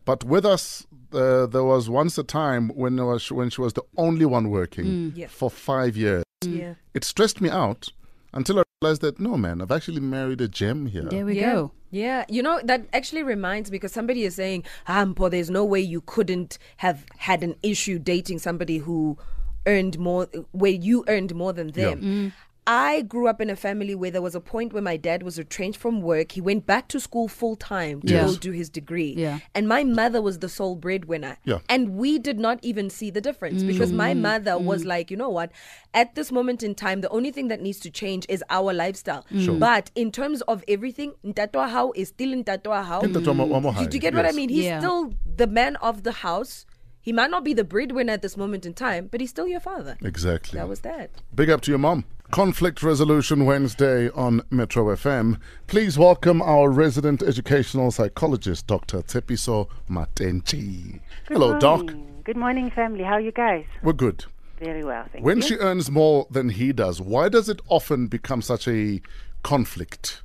But 0.05 0.23
with 0.23 0.45
us, 0.45 0.87
uh, 1.13 1.45
there 1.45 1.63
was 1.63 1.87
once 1.89 2.17
a 2.17 2.23
time 2.23 2.69
when, 2.69 2.95
there 2.95 3.05
was, 3.05 3.31
when 3.31 3.49
she 3.51 3.61
was 3.61 3.73
the 3.73 3.83
only 3.97 4.25
one 4.25 4.49
working 4.49 5.13
Yeah. 5.15 5.27
for 5.27 5.49
five 5.51 5.95
years. 5.95 6.23
Yeah. 6.45 6.75
It 6.95 7.03
stressed 7.03 7.41
me 7.41 7.49
out 7.49 7.89
until 8.33 8.59
I 8.59 8.63
realized 8.81 9.01
that, 9.01 9.19
no, 9.19 9.37
man, 9.37 9.59
I've 9.61 9.71
actually 9.71 10.01
married 10.01 10.39
a 10.39 10.47
gem 10.47 10.85
here. 10.85 11.03
There 11.03 11.25
we 11.25 11.39
yeah. 11.39 11.53
go. 11.53 11.71
Yeah, 11.89 12.25
you 12.27 12.43
know 12.43 12.59
that 12.65 12.85
actually 12.93 13.23
reminds 13.23 13.71
me 13.71 13.75
because 13.77 13.93
somebody 13.93 14.23
is 14.23 14.35
saying, 14.35 14.65
um, 14.87 15.15
"Ampo, 15.15 15.31
there's 15.31 15.49
no 15.49 15.63
way 15.63 15.79
you 15.79 16.01
couldn't 16.01 16.59
have 16.77 17.05
had 17.17 17.43
an 17.43 17.55
issue 17.63 17.97
dating 17.97 18.39
somebody 18.39 18.79
who 18.79 19.17
earned 19.65 19.97
more, 19.97 20.27
where 20.51 20.71
you 20.71 21.05
earned 21.07 21.33
more 21.33 21.53
than 21.53 21.71
them." 21.71 22.01
Mm. 22.01 22.31
I 22.67 23.01
grew 23.03 23.29
up 23.29 23.39
in 23.39 23.49
a 23.49 23.55
family 23.55 23.95
where 23.95 24.11
there 24.11 24.21
was 24.21 24.35
a 24.35 24.41
point 24.41 24.73
where 24.73 24.81
my 24.81 24.97
dad 24.97 25.23
was 25.23 25.39
retrenched 25.39 25.79
from 25.79 26.01
work. 26.01 26.33
He 26.33 26.41
went 26.41 26.65
back 26.65 26.89
to 26.89 26.99
school 26.99 27.29
full 27.29 27.55
time 27.55 28.01
to 28.01 28.13
Yes. 28.13 28.31
go 28.31 28.37
do 28.37 28.51
his 28.51 28.69
degree. 28.69 29.13
Yeah. 29.17 29.39
And 29.55 29.69
my 29.69 29.85
mother 29.85 30.21
was 30.21 30.39
the 30.39 30.49
sole 30.49 30.75
breadwinner. 30.75 31.37
Yeah. 31.45 31.59
And 31.69 31.95
we 31.95 32.19
did 32.19 32.37
not 32.39 32.59
even 32.61 32.89
see 32.89 33.09
the 33.09 33.21
difference 33.21 33.63
mm. 33.63 33.67
because 33.67 33.93
my 33.93 34.13
mm. 34.13 34.19
mother 34.19 34.51
mm. 34.51 34.65
was 34.65 34.83
like, 34.83 35.09
you 35.09 35.15
know 35.15 35.29
what? 35.29 35.51
At 35.93 36.15
this 36.15 36.29
moment 36.29 36.61
in 36.61 36.75
time, 36.75 36.99
the 36.99 37.09
only 37.09 37.31
thing 37.31 37.47
that 37.47 37.61
needs 37.61 37.79
to 37.79 37.89
change 37.89 38.25
is 38.27 38.43
our 38.49 38.73
lifestyle. 38.73 39.25
But 39.31 39.89
in 39.95 40.11
terms 40.11 40.41
of 40.41 40.63
everything, 40.67 41.13
Ntatwa 41.25 41.69
Hao 41.69 41.93
is 41.95 42.09
still 42.09 42.35
Ntatwa 42.35 42.83
Hao. 42.83 42.99
Ke 42.99 43.05
ntate 43.05 43.27
wa 43.27 43.33
mo- 43.33 43.45
wa 43.45 43.59
mo 43.61 43.71
Do, 43.71 43.87
do 43.87 43.95
you 43.95 44.01
get 44.01 44.13
what 44.13 44.25
I 44.25 44.31
mean? 44.33 44.49
He's 44.49 44.65
Yeah. 44.65 44.79
still 44.79 45.13
the 45.37 45.47
man 45.47 45.77
of 45.77 46.03
the 46.03 46.11
house. 46.11 46.65
He 46.99 47.13
might 47.13 47.31
not 47.31 47.45
be 47.45 47.53
the 47.53 47.63
breadwinner 47.63 48.11
at 48.11 48.21
this 48.21 48.35
moment 48.35 48.65
in 48.65 48.73
time, 48.73 49.07
but 49.09 49.21
he's 49.21 49.29
still 49.29 49.47
your 49.47 49.61
father. 49.61 49.97
Exactly. 50.03 50.59
That 50.59 50.67
was 50.67 50.81
that. 50.81 51.09
Big 51.33 51.49
up 51.49 51.61
to 51.61 51.71
your 51.71 51.79
mom. 51.79 52.03
Conflict 52.31 52.83
Resolution 52.83 53.45
Wednesday 53.45 54.09
on 54.09 54.41
Metro 54.51 54.85
FM. 54.95 55.39
Please 55.67 55.97
welcome 55.97 56.41
our 56.41 56.69
resident 56.69 57.23
educational 57.23 57.89
psychologist, 57.89 58.67
Dr. 58.67 59.01
Tshepiso 59.01 59.69
Matentjie. 59.89 60.99
Hello, 61.29 61.57
Doc. 61.57 61.93
Good 62.25 62.35
morning, 62.35 62.69
family. 62.69 63.03
How 63.03 63.13
are 63.13 63.21
you 63.21 63.31
guys? 63.31 63.63
We're 63.81 63.93
good. 63.93 64.25
Very 64.59 64.83
well, 64.83 65.05
thank 65.11 65.23
When 65.23 65.37
you. 65.37 65.43
she 65.43 65.55
earns 65.55 65.89
more 65.89 66.27
than 66.29 66.49
he 66.49 66.73
does, 66.73 66.99
why 66.99 67.29
does 67.29 67.47
it 67.47 67.61
often 67.69 68.07
become 68.07 68.41
such 68.41 68.67
a 68.67 68.99
conflict? 69.43 70.21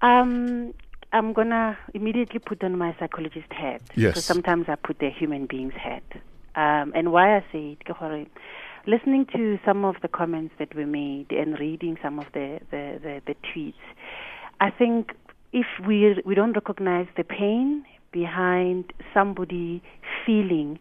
Um, 0.00 0.72
I'm 1.12 1.32
gonna 1.34 1.76
immediately 1.92 2.38
put 2.38 2.64
on 2.64 2.78
my 2.78 2.96
psychologist 2.98 3.52
hat. 3.52 3.82
Yes. 3.96 4.14
So 4.14 4.20
sometimes 4.20 4.66
I 4.68 4.76
put 4.76 4.98
the 5.00 5.10
human 5.10 5.46
being's 5.46 5.74
hat. 5.74 6.04
Um, 6.54 6.92
and 6.94 7.12
why 7.12 7.36
I 7.36 7.40
say 7.52 7.72
it, 7.80 7.84
listening 8.86 9.26
to 9.36 9.58
some 9.64 9.84
of 9.84 9.96
the 10.02 10.08
comments 10.08 10.54
that 10.58 10.74
were 10.74 10.86
made 10.86 11.30
and 11.30 11.58
reading 11.58 11.98
some 12.02 12.18
of 12.18 12.26
the, 12.32 12.60
the, 12.70 12.98
the, 13.02 13.22
the 13.26 13.34
tweets, 13.54 13.74
I 14.60 14.70
think 14.70 15.12
if 15.52 15.66
we 15.86 16.20
we 16.24 16.34
don't 16.34 16.52
recognize 16.54 17.06
the 17.16 17.24
pain 17.24 17.84
behind 18.12 18.92
somebody 19.12 19.82
feeling 20.24 20.78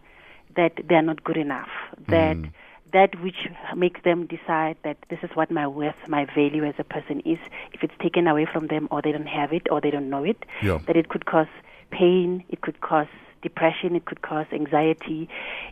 that 0.56 0.74
they're 0.88 1.02
not 1.02 1.24
good 1.24 1.38
enough, 1.38 1.70
that 2.08 2.38
mm. 2.38 2.52
that 2.94 3.22
which 3.22 3.48
makes 3.76 4.02
them 4.04 4.28
decide 4.28 4.76
that 4.84 4.98
this 5.10 5.20
is 5.24 5.30
what 5.34 5.50
my 5.50 5.66
worth, 5.68 5.96
my 6.08 6.26
value 6.26 6.64
as 6.66 6.76
a 6.78 6.84
person 6.84 7.22
is, 7.26 7.40
if 7.74 7.84
it's 7.84 7.94
taken 8.02 8.28
away 8.28 8.46
from 8.52 8.68
them 8.68 8.88
or 8.92 9.02
they 9.02 9.12
don't 9.12 9.28
have 9.28 9.54
it 9.54 9.64
or 9.72 9.82
they 9.82 9.92
don't 9.92 10.10
know 10.10 10.24
it, 10.24 10.46
Yeah. 10.62 10.80
that 10.88 10.96
it 10.96 11.10
could 11.10 11.26
cause 11.26 11.48
pain, 11.90 12.44
it 12.50 12.62
could 12.62 12.82
cause 12.82 13.08
depression, 13.42 13.96
it 13.96 14.06
could 14.06 14.22
cause 14.22 14.46
anxiety, 14.54 15.28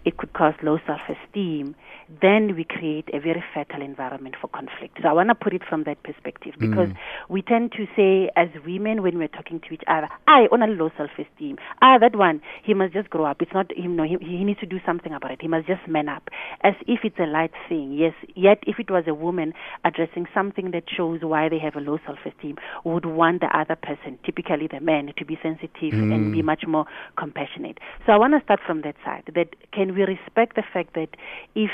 it 0.06 0.18
could 0.18 0.34
cause 0.34 0.54
low 0.64 0.80
self 0.86 1.02
esteem, 1.08 1.76
then 2.22 2.56
we 2.56 2.64
create 2.64 3.08
a 3.14 3.20
very 3.20 3.44
fertile 3.54 3.82
environment 3.82 4.36
for 4.40 4.48
conflict. 4.48 4.98
So 5.02 5.08
I 5.08 5.14
want 5.14 5.30
to 5.30 5.36
put 5.36 5.54
it 5.54 5.62
from 5.68 5.84
that 5.84 6.02
perspective 6.04 6.56
because 6.60 6.90
we 7.30 7.42
tend 7.42 7.72
to 7.74 7.86
say, 7.96 8.32
as 8.36 8.50
women, 8.66 9.04
when 9.04 9.18
we're 9.18 9.28
talking 9.28 9.60
to 9.60 9.74
each 9.74 9.84
other, 9.88 10.10
I 10.28 10.48
on 10.52 10.64
a 10.64 10.68
low 10.68 10.90
self 10.98 11.12
esteem. 11.18 11.58
Ah, 11.82 11.98
that 12.00 12.16
one, 12.16 12.42
he 12.64 12.74
must 12.74 12.94
just 12.94 13.10
grow 13.10 13.26
up. 13.26 13.42
It's 13.42 13.54
not 13.54 13.72
him, 13.78 13.96
no, 13.96 14.04
he, 14.04 14.18
he 14.22 14.44
needs 14.44 14.60
to 14.62 14.66
do 14.66 14.80
something 14.86 15.14
about 15.14 15.32
it. 15.32 15.42
He 15.42 15.48
must 15.48 15.68
just 15.68 15.88
man 15.88 16.10
up. 16.10 16.30
as 16.62 16.74
if 16.88 17.00
it's 17.04 17.20
a 17.20 17.26
light 17.26 17.52
thing. 17.68 17.94
Yes, 17.94 18.14
yet 18.36 18.60
if 18.66 18.80
it 18.80 18.90
was 18.90 19.04
a 19.08 19.14
woman 19.14 19.54
addressing 19.86 20.26
something 20.34 20.72
that 20.72 20.84
shows 20.90 21.22
why 21.22 21.50
they 21.50 21.60
have 21.60 21.76
a 21.76 21.80
low 21.80 22.00
self-esteem, 22.06 22.58
would 22.84 23.06
want 23.06 23.42
the 23.42 23.58
other 23.58 23.76
person, 23.76 24.18
typically 24.26 24.68
the 24.68 24.80
man, 24.80 25.14
to 25.18 25.26
be 25.26 25.38
sensitive 25.42 25.94
and 25.94 26.32
be 26.32 26.42
much 26.42 26.64
more 26.68 26.86
compassionate. 27.18 27.59
So 28.06 28.12
I 28.14 28.18
want 28.18 28.34
to 28.34 28.44
start 28.44 28.60
from 28.66 28.82
that 28.82 28.96
side. 29.04 29.24
That 29.36 29.56
can 29.72 29.94
we 29.96 30.04
respect 30.04 30.56
the 30.56 30.64
fact 30.74 30.94
that 30.96 31.10
if 31.56 31.72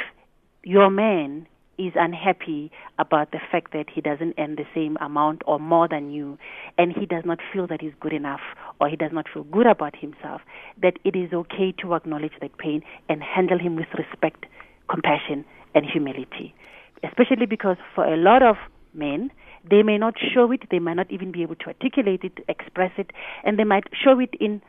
your 0.63 0.89
man 0.89 1.47
is 1.77 1.93
unhappy 1.95 2.71
about 2.99 3.31
the 3.31 3.39
fact 3.51 3.73
that 3.73 3.85
he 3.93 4.01
doesn't 4.01 4.33
earn 4.37 4.55
the 4.55 4.65
same 4.73 4.97
amount 5.01 5.41
or 5.45 5.59
more 5.59 5.87
than 5.87 6.09
you, 6.09 6.37
and 6.77 6.93
he 6.93 7.05
does 7.05 7.23
not 7.25 7.39
feel 7.51 7.67
that 7.67 7.81
he's 7.81 7.91
good 7.99 8.13
enough 8.13 8.39
or 8.79 8.89
he 8.89 8.95
does 8.95 9.11
not 9.11 9.25
feel 9.33 9.43
good 9.43 9.67
about 9.67 9.95
himself, 9.95 10.41
that 10.81 10.97
it 11.03 11.15
is 11.15 11.33
okay 11.33 11.73
to 11.81 11.93
acknowledge 11.93 12.33
that 12.41 12.57
pain 12.57 12.81
and 13.09 13.21
handle 13.21 13.59
him 13.59 13.75
with 13.75 13.87
respect, 13.97 14.45
compassion, 14.89 15.45
and 15.73 15.85
humility. 15.85 16.55
Especially 17.03 17.45
because 17.45 17.77
for 17.93 18.05
a 18.05 18.17
lot 18.17 18.41
of 18.41 18.55
men, 18.93 19.29
they 19.69 19.83
may 19.83 19.97
not 19.97 20.13
show 20.33 20.51
it, 20.51 20.61
they 20.71 20.79
might 20.79 20.93
not 20.93 21.11
even 21.11 21.31
be 21.31 21.41
able 21.41 21.55
to 21.55 21.67
articulate 21.67 22.23
it, 22.23 22.39
express 22.47 22.91
it, 22.97 23.11
and 23.43 23.59
they 23.59 23.63
might 23.63 23.83
show 23.93 24.19
it 24.19 24.33
in 24.39 24.61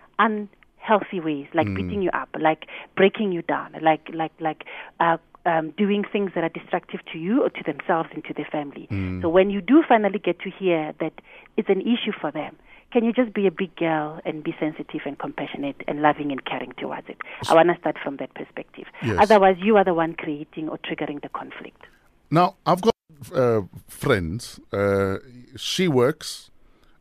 unhealthy 0.87 1.21
ways, 1.21 1.47
like 1.55 1.67
beating 1.75 2.03
you 2.03 2.11
up, 2.11 2.29
like 2.41 2.67
breaking 2.97 3.33
you 3.33 3.43
down, 3.43 3.75
like 3.83 4.09
like 4.13 4.33
like 4.41 4.65
uh, 5.01 5.17
um, 5.45 5.73
doing 5.77 6.05
things 6.11 6.33
that 6.35 6.45
are 6.45 6.49
destructive 6.49 7.01
to 7.13 7.19
you 7.19 7.43
or 7.43 7.51
to 7.51 7.63
themselves 7.65 8.09
and 8.15 8.25
to 8.25 8.35
their 8.35 8.49
family. 8.51 8.89
So 9.23 9.29
when 9.29 9.51
you 9.51 9.61
do 9.61 9.83
finally 9.89 10.19
get 10.19 10.41
to 10.41 10.51
hear 10.51 10.93
that 11.01 11.13
it's 11.57 11.69
an 11.69 11.81
issue 11.81 12.13
for 12.21 12.31
them, 12.31 12.57
can 12.93 13.05
you 13.05 13.13
just 13.13 13.35
be 13.35 13.47
a 13.47 13.51
big 13.51 13.75
girl 13.77 14.21
and 14.25 14.43
be 14.43 14.55
sensitive 14.59 15.01
and 15.05 15.19
compassionate 15.19 15.83
and 15.87 16.03
loving 16.03 16.31
and 16.31 16.45
caring 16.45 16.73
towards 16.79 17.09
it? 17.09 17.19
I 17.49 17.55
want 17.55 17.69
to 17.69 17.79
start 17.79 17.97
from 18.03 18.17
that 18.19 18.35
perspective. 18.35 18.87
Yes. 19.03 19.17
Otherwise, 19.21 19.57
you 19.61 19.77
are 19.77 19.85
the 19.85 19.95
one 19.95 20.15
creating 20.15 20.69
or 20.69 20.79
triggering 20.79 21.23
the 21.23 21.29
conflict. 21.29 21.83
Now, 22.31 22.57
I've 22.65 22.81
got 22.81 22.95
uh, 23.35 23.63
friends. 23.89 24.61
Uh, 24.73 25.19
she 25.57 25.89
works. 25.89 26.51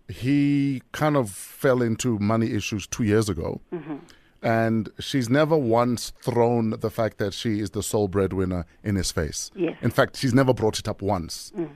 He 0.08 0.82
kind 0.92 1.18
of 1.18 1.30
fell 1.30 1.82
into 1.82 2.20
money 2.20 2.52
issues 2.52 2.88
two 2.88 3.04
years 3.04 3.30
ago. 3.30 3.62
Mm-hmm. 3.74 3.96
And 4.44 4.90
she's 5.00 5.28
never 5.28 5.58
once 5.58 6.14
thrown 6.22 6.72
the 6.80 6.92
fact 6.92 7.18
that 7.18 7.34
she 7.34 7.60
is 7.60 7.72
the 7.72 7.82
sole 7.82 8.08
breadwinner 8.08 8.66
in 8.84 8.96
his 8.96 9.12
face. 9.12 9.50
Yes. 9.56 9.76
In 9.82 9.90
fact, 9.90 10.18
she's 10.18 10.36
never 10.36 10.54
brought 10.54 10.78
it 10.78 10.88
up 10.88 11.02
once. 11.02 11.52
Mm. 11.58 11.70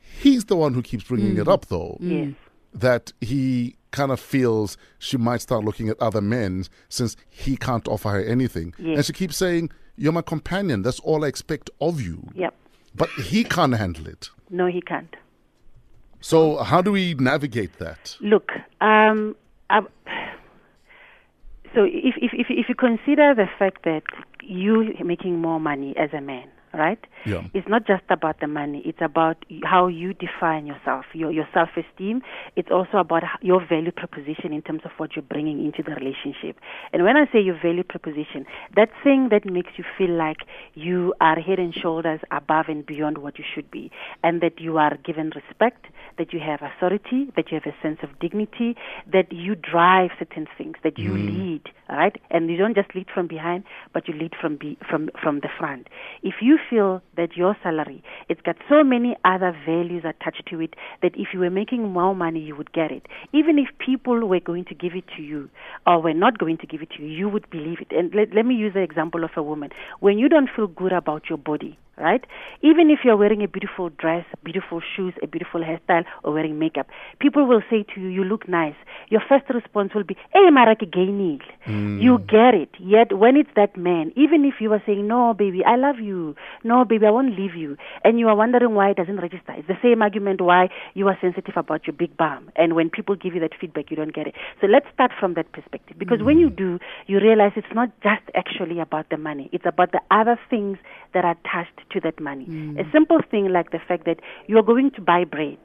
He's 0.00 0.46
the 0.46 0.56
one 0.56 0.72
who 0.72 0.80
keeps 0.80 1.04
bringing 1.04 1.36
it 1.36 1.44
mm. 1.44 1.52
up, 1.52 1.66
though. 1.66 1.98
Yes. 2.00 2.28
Mm. 2.28 2.34
That 2.72 3.12
he 3.20 3.76
kind 3.90 4.10
of 4.10 4.20
feels 4.20 4.78
she 4.98 5.18
might 5.18 5.42
start 5.42 5.64
looking 5.64 5.90
at 5.90 6.00
other 6.00 6.22
men 6.22 6.64
since 6.88 7.14
he 7.28 7.56
can't 7.56 7.86
offer 7.86 8.10
her 8.10 8.24
anything. 8.24 8.74
Yes. 8.78 8.96
And 8.96 9.06
she 9.06 9.12
keeps 9.12 9.36
saying, 9.36 9.70
You're 9.96 10.12
my 10.12 10.22
companion. 10.22 10.82
That's 10.82 11.00
all 11.00 11.24
I 11.24 11.28
expect 11.28 11.68
of 11.80 12.00
you. 12.00 12.26
Yep. 12.34 12.54
But 12.94 13.10
he 13.10 13.44
can't 13.44 13.74
handle 13.74 14.06
it. 14.06 14.30
No, 14.50 14.66
he 14.66 14.80
can't. 14.80 15.14
So, 16.20 16.56
how 16.58 16.82
do 16.82 16.92
we 16.92 17.14
navigate 17.14 17.78
that? 17.78 18.16
Look, 18.20 18.50
um, 18.80 19.36
I, 19.70 19.80
so 21.74 21.84
if, 21.84 22.14
if 22.16 22.32
if 22.32 22.46
if 22.50 22.68
you 22.68 22.74
consider 22.74 23.34
the 23.34 23.46
fact 23.58 23.84
that 23.84 24.02
you 24.42 24.94
making 25.04 25.40
more 25.40 25.60
money 25.60 25.94
as 25.96 26.10
a 26.12 26.20
man, 26.20 26.48
right? 26.72 26.98
Yeah. 27.26 27.44
It's 27.54 27.68
not 27.68 27.86
just 27.86 28.04
about 28.10 28.40
the 28.40 28.46
money. 28.46 28.82
It's 28.84 29.00
about 29.00 29.44
how 29.64 29.86
you 29.86 30.14
define 30.14 30.66
yourself, 30.66 31.04
your 31.12 31.30
your 31.30 31.48
self 31.52 31.70
esteem. 31.76 32.22
It's 32.56 32.70
also 32.70 32.98
about 32.98 33.22
your 33.42 33.64
value 33.66 33.92
proposition 33.92 34.52
in 34.52 34.62
terms 34.62 34.82
of 34.84 34.92
what 34.96 35.16
you're 35.16 35.22
bringing 35.22 35.64
into 35.64 35.82
the 35.82 35.94
relationship. 35.94 36.60
And 36.92 37.04
when 37.04 37.16
I 37.16 37.26
say 37.32 37.40
your 37.40 37.58
value 37.60 37.84
proposition, 37.84 38.46
that 38.76 38.90
thing 39.02 39.28
that 39.30 39.44
makes 39.44 39.72
you 39.76 39.84
feel 39.96 40.10
like 40.10 40.38
you 40.74 41.14
are 41.20 41.38
head 41.38 41.58
and 41.58 41.74
shoulders 41.74 42.20
above 42.30 42.66
and 42.68 42.84
beyond 42.84 43.18
what 43.18 43.38
you 43.38 43.44
should 43.54 43.70
be, 43.70 43.90
and 44.22 44.40
that 44.40 44.60
you 44.60 44.78
are 44.78 44.96
given 45.04 45.32
respect, 45.34 45.86
that 46.18 46.32
you 46.32 46.40
have 46.40 46.60
authority, 46.62 47.30
that 47.36 47.50
you 47.50 47.60
have 47.60 47.72
a 47.72 47.76
sense 47.82 47.98
of 48.02 48.18
dignity, 48.18 48.76
that 49.10 49.32
you 49.32 49.54
drive 49.54 50.10
certain 50.18 50.46
things, 50.56 50.76
that 50.82 50.98
you 50.98 51.10
mm. 51.10 51.26
lead, 51.26 51.62
all 51.64 51.77
right? 51.88 52.16
And 52.30 52.50
you 52.50 52.56
don't 52.56 52.74
just 52.74 52.94
lead 52.94 53.06
from 53.12 53.26
behind, 53.26 53.64
but 53.92 54.08
you 54.08 54.14
lead 54.14 54.34
from 54.40 54.56
be, 54.56 54.76
from 54.88 55.10
from 55.22 55.40
the 55.40 55.48
front. 55.58 55.88
If 56.22 56.36
you 56.40 56.58
feel 56.68 57.02
that 57.16 57.36
your 57.36 57.56
salary 57.62 58.02
it's 58.28 58.40
got 58.42 58.56
so 58.68 58.84
many 58.84 59.16
other 59.24 59.56
values 59.66 60.04
attached 60.04 60.46
to 60.50 60.60
it 60.60 60.74
that 61.02 61.12
if 61.14 61.28
you 61.32 61.40
were 61.40 61.50
making 61.50 61.88
more 61.92 62.14
money 62.14 62.40
you 62.40 62.56
would 62.56 62.72
get 62.72 62.90
it. 62.90 63.06
Even 63.32 63.58
if 63.58 63.68
people 63.78 64.26
were 64.26 64.40
going 64.40 64.64
to 64.66 64.74
give 64.74 64.94
it 64.94 65.04
to 65.16 65.22
you 65.22 65.48
or 65.86 66.00
were 66.00 66.14
not 66.14 66.38
going 66.38 66.58
to 66.58 66.66
give 66.66 66.82
it 66.82 66.90
to 66.90 67.02
you, 67.02 67.08
you 67.08 67.28
would 67.28 67.48
believe 67.50 67.78
it. 67.80 67.88
And 67.90 68.14
let, 68.14 68.34
let 68.34 68.46
me 68.46 68.54
use 68.54 68.74
the 68.74 68.80
example 68.80 69.24
of 69.24 69.30
a 69.36 69.42
woman. 69.42 69.70
When 70.00 70.18
you 70.18 70.28
don't 70.28 70.48
feel 70.54 70.66
good 70.66 70.92
about 70.92 71.28
your 71.28 71.38
body, 71.38 71.78
right? 72.00 72.24
Even 72.62 72.90
if 72.90 73.00
you're 73.04 73.16
wearing 73.16 73.42
a 73.42 73.48
beautiful 73.48 73.90
dress, 73.90 74.24
beautiful 74.44 74.80
shoes, 74.80 75.14
a 75.22 75.26
beautiful 75.26 75.60
hairstyle, 75.60 76.04
or 76.22 76.32
wearing 76.32 76.58
makeup, 76.58 76.86
people 77.18 77.46
will 77.46 77.62
say 77.70 77.84
to 77.94 78.00
you, 78.00 78.08
"You 78.08 78.24
look 78.24 78.48
nice." 78.48 78.74
Your 79.08 79.20
first 79.28 79.48
response 79.50 79.94
will 79.94 80.04
be, 80.04 80.16
"Hey, 80.32 80.48
Maraki 80.50 80.88
gainil." 80.88 81.42
Hmm. 81.64 81.98
You 82.00 82.18
get 82.18 82.54
it. 82.54 82.70
Yet 82.78 83.12
when 83.12 83.36
it's 83.36 83.50
that 83.54 83.76
man, 83.76 84.12
even 84.16 84.44
if 84.44 84.60
you 84.60 84.72
are 84.72 84.82
saying, 84.86 85.06
"No, 85.06 85.34
baby, 85.34 85.64
I 85.64 85.76
love 85.76 86.00
you. 86.00 86.34
No, 86.64 86.84
baby, 86.84 87.06
I 87.06 87.10
won't 87.10 87.38
leave 87.38 87.54
you," 87.54 87.76
and 88.04 88.18
you 88.18 88.28
are 88.28 88.36
wondering 88.36 88.74
why 88.74 88.90
it 88.90 88.96
doesn't 88.96 89.20
register, 89.20 89.52
it's 89.56 89.68
the 89.68 89.78
same 89.82 90.02
argument 90.02 90.40
why 90.40 90.68
you 90.94 91.08
are 91.08 91.18
sensitive 91.20 91.56
about 91.56 91.86
your 91.86 91.94
big 91.94 92.16
bum, 92.16 92.50
and 92.56 92.74
when 92.74 92.90
people 92.90 93.14
give 93.14 93.34
you 93.34 93.40
that 93.40 93.54
feedback, 93.54 93.90
you 93.90 93.96
don't 93.96 94.14
get 94.14 94.26
it. 94.26 94.34
So 94.60 94.66
let's 94.66 94.86
start 94.92 95.12
from 95.18 95.34
that 95.34 95.52
perspective, 95.52 95.98
because 95.98 96.22
when 96.22 96.38
you 96.38 96.48
hmm. 96.48 96.54
do, 96.54 96.78
you 97.06 97.20
realize 97.20 97.52
it's 97.56 97.74
not 97.74 97.90
just 98.02 98.22
actually 98.34 98.78
about 98.78 99.08
the 99.10 99.16
money; 99.16 99.48
it's 99.52 99.66
about 99.66 99.92
the 99.92 100.00
other 100.10 100.38
things 100.50 100.78
that 101.14 101.24
are 101.24 101.36
attached 101.38 101.87
to 101.90 102.00
that 102.00 102.20
money. 102.20 102.44
A 102.44 102.48
mm. 102.84 102.92
simple 102.92 103.20
thing 103.30 103.52
like 103.52 103.70
the 103.70 103.78
fact 103.86 104.04
that 104.06 104.20
you 104.46 104.58
are 104.58 104.62
going 104.62 104.90
to 104.92 105.00
buy 105.00 105.24
bread. 105.24 105.58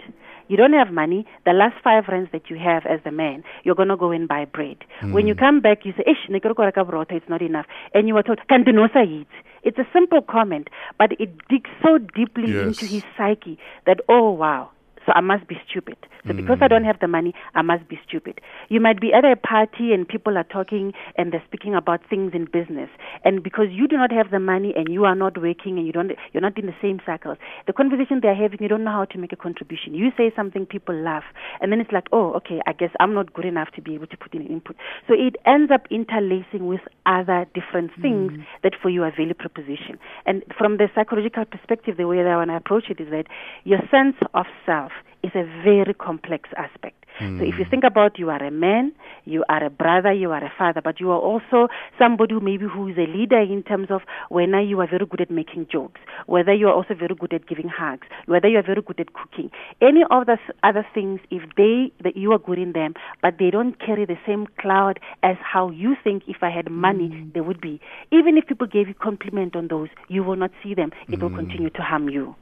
You 0.50 0.58
don't 0.58 0.74
have 0.74 0.92
money. 0.92 1.26
The 1.46 1.54
last 1.54 1.76
five 1.84 2.04
rands 2.10 2.30
that 2.34 2.50
you 2.50 2.58
have 2.58 2.86
as 2.86 3.00
the 3.06 3.12
man, 3.12 3.44
you're 3.64 3.76
going 3.76 3.88
to 3.88 3.96
go 3.98 4.12
and 4.12 4.28
buy 4.28 4.46
bread. 4.46 4.78
When 5.02 5.26
you 5.26 5.36
mm. 5.36 5.40
come 5.40 5.62
back, 5.62 5.86
you 5.86 5.94
say, 5.96 6.04
Ish, 6.06 6.30
ne 6.30 6.40
ke 6.40 6.46
re 6.46 6.54
ko 6.54 6.64
reka 6.64 6.84
borotho, 6.84 7.14
it's 7.14 7.30
not 7.30 7.42
enough. 7.42 7.66
And 7.94 8.08
you 8.08 8.18
are 8.18 8.24
told, 8.24 8.40
"Kanti 8.50 8.74
no 8.74 8.88
sa 8.92 9.04
eat." 9.04 9.28
It's 9.64 9.78
a 9.80 9.88
simple 9.94 10.22
comment, 10.22 10.70
but 11.00 11.14
it 11.20 11.32
digs 11.48 11.72
so 11.82 11.98
deeply 11.98 12.52
Yes. 12.52 12.68
into 12.68 12.86
his 12.86 13.04
psyche 13.18 13.58
that, 13.86 14.02
oh, 14.10 14.32
wow. 14.32 14.70
So 15.06 15.12
I 15.14 15.22
must 15.22 15.48
be 15.48 15.56
stupid. 15.70 15.98
So 16.26 16.34
because 16.34 16.60
I 16.62 16.68
don't 16.68 16.84
mm. 16.84 16.88
have 16.88 17.00
the 17.00 17.08
money, 17.08 17.34
I 17.54 17.62
must 17.62 17.88
be 17.90 18.00
stupid. 18.08 18.40
You 18.70 18.80
might 18.80 19.02
be 19.02 19.12
at 19.12 19.26
a 19.26 19.36
party 19.36 19.92
and 19.92 20.08
people 20.08 20.38
are 20.38 20.46
talking 20.46 20.94
and 21.18 21.34
they're 21.34 21.44
speaking 21.48 21.76
about 21.76 22.00
things 22.10 22.32
in 22.34 22.46
business. 22.46 22.90
And 23.26 23.44
because 23.44 23.68
you 23.72 23.88
do 23.88 23.98
not 23.98 24.12
have 24.12 24.32
the 24.32 24.40
money 24.40 24.74
and 24.76 24.88
you 24.88 25.04
are 25.04 25.16
not 25.16 25.42
working 25.42 25.78
and 25.78 25.86
you 25.86 25.92
don't, 25.92 26.12
you're 26.32 26.42
not 26.42 26.58
in 26.58 26.66
the 26.66 26.76
same 26.82 27.02
circles, 27.06 27.38
the 27.68 27.74
conversation 27.74 28.20
they're 28.22 28.36
having, 28.36 28.60
you 28.62 28.70
don't 28.70 28.86
know 28.86 28.92
how 28.92 29.06
to 29.06 29.18
make 29.18 29.34
a 29.34 29.36
contribution. 29.36 29.94
You 29.94 30.12
say 30.16 30.32
something, 30.34 30.66
people 30.66 30.96
laugh. 30.96 31.26
And 31.60 31.72
then 31.72 31.82
it's 31.82 31.92
like, 31.92 32.08
oh, 32.14 32.34
okay, 32.36 32.62
I 32.66 32.72
guess 32.72 32.92
I'm 33.02 33.14
not 33.14 33.34
good 33.34 33.46
enough 33.46 33.72
to 33.76 33.82
be 33.82 33.96
able 33.96 34.08
to 34.08 34.18
put 34.18 34.34
in 34.34 34.48
input. 34.48 34.78
So 35.08 35.14
it 35.14 35.36
ends 35.46 35.72
up 35.74 35.88
interlacing 35.92 36.68
with 36.68 36.82
other 37.06 37.46
different 37.54 37.92
things 38.02 38.32
mm. 38.32 38.46
that 38.64 38.74
for 38.82 38.90
you 38.90 39.04
are 39.04 39.12
value 39.12 39.34
proposition. 39.34 40.00
And 40.26 40.44
from 40.58 40.78
the 40.78 40.88
psychological 40.96 41.44
perspective, 41.44 41.98
the 41.98 42.08
way 42.08 42.18
that 42.18 42.28
I 42.28 42.38
want 42.38 42.50
to 42.50 42.56
approach 42.56 42.86
it 42.90 43.02
is 43.02 43.10
that 43.12 43.26
your 43.66 43.80
sense 43.92 44.16
of 44.34 44.46
self 44.66 44.93
is 45.24 45.32
a 45.36 45.44
very 45.64 45.94
complex 45.94 46.50
aspect. 46.58 47.04
So 47.20 47.26
if 47.26 47.60
you 47.60 47.66
hmm. 47.66 47.70
think 47.70 47.84
about 47.84 48.18
you 48.18 48.30
are 48.32 48.44
a 48.44 48.50
man, 48.50 48.92
you 49.26 49.44
are 49.48 49.64
a 49.64 49.70
brother, 49.70 50.12
you 50.12 50.32
are 50.32 50.44
a 50.44 50.52
father, 50.58 50.82
but 50.84 51.00
you 51.00 51.12
are 51.12 51.20
also 51.20 51.68
somebody 51.98 52.34
who 52.34 52.40
maybe 52.40 52.66
who 52.66 52.88
is 52.88 52.98
a 52.98 53.06
leader 53.06 53.40
in 53.40 53.62
terms 53.62 53.88
of 53.92 54.02
whether 54.30 54.60
you 54.60 54.80
are 54.82 54.88
very 54.88 55.06
good 55.06 55.22
at 55.22 55.30
making 55.30 55.68
jokes, 55.72 56.02
whether 56.26 56.54
you 56.54 56.68
are 56.68 56.74
also 56.74 56.96
very 56.96 57.14
good 57.14 57.32
at 57.32 57.48
giving 57.48 57.68
hugs, 57.70 58.08
whether 58.26 58.48
you 58.48 58.58
are 58.58 58.64
very 58.64 58.82
good 58.82 59.00
at 59.00 59.14
cooking. 59.14 59.52
Any 59.80 60.02
of 60.10 60.26
the 60.26 60.38
other 60.64 60.86
things, 60.94 61.20
if 61.30 61.44
they 61.56 61.92
that 62.04 62.18
you 62.18 62.32
are 62.32 62.40
good 62.40 62.58
in 62.58 62.74
them, 62.74 62.96
but 63.22 63.36
they 63.38 63.52
don't 63.52 63.80
carry 63.80 64.06
the 64.06 64.18
same 64.26 64.48
cloud 64.60 65.00
as 65.22 65.38
how 65.40 65.70
you 65.70 65.96
think 66.04 66.24
if 66.28 66.38
I 66.42 66.50
had 66.50 66.72
money 66.72 67.10
hmm. 67.10 67.30
they 67.34 67.42
would 67.42 67.62
be. 67.62 67.80
Even 68.12 68.38
if 68.38 68.48
people 68.48 68.68
gave 68.68 68.88
you 68.88 68.96
compliment 68.96 69.56
on 69.56 69.68
those, 69.68 69.90
you 70.08 70.24
will 70.24 70.36
not 70.36 70.52
see 70.64 70.74
them. 70.74 70.92
It 71.10 71.22
will 71.22 71.30
hmm. 71.30 71.36
continue 71.36 71.70
to 71.70 71.82
harm 71.84 72.10
you. 72.10 72.36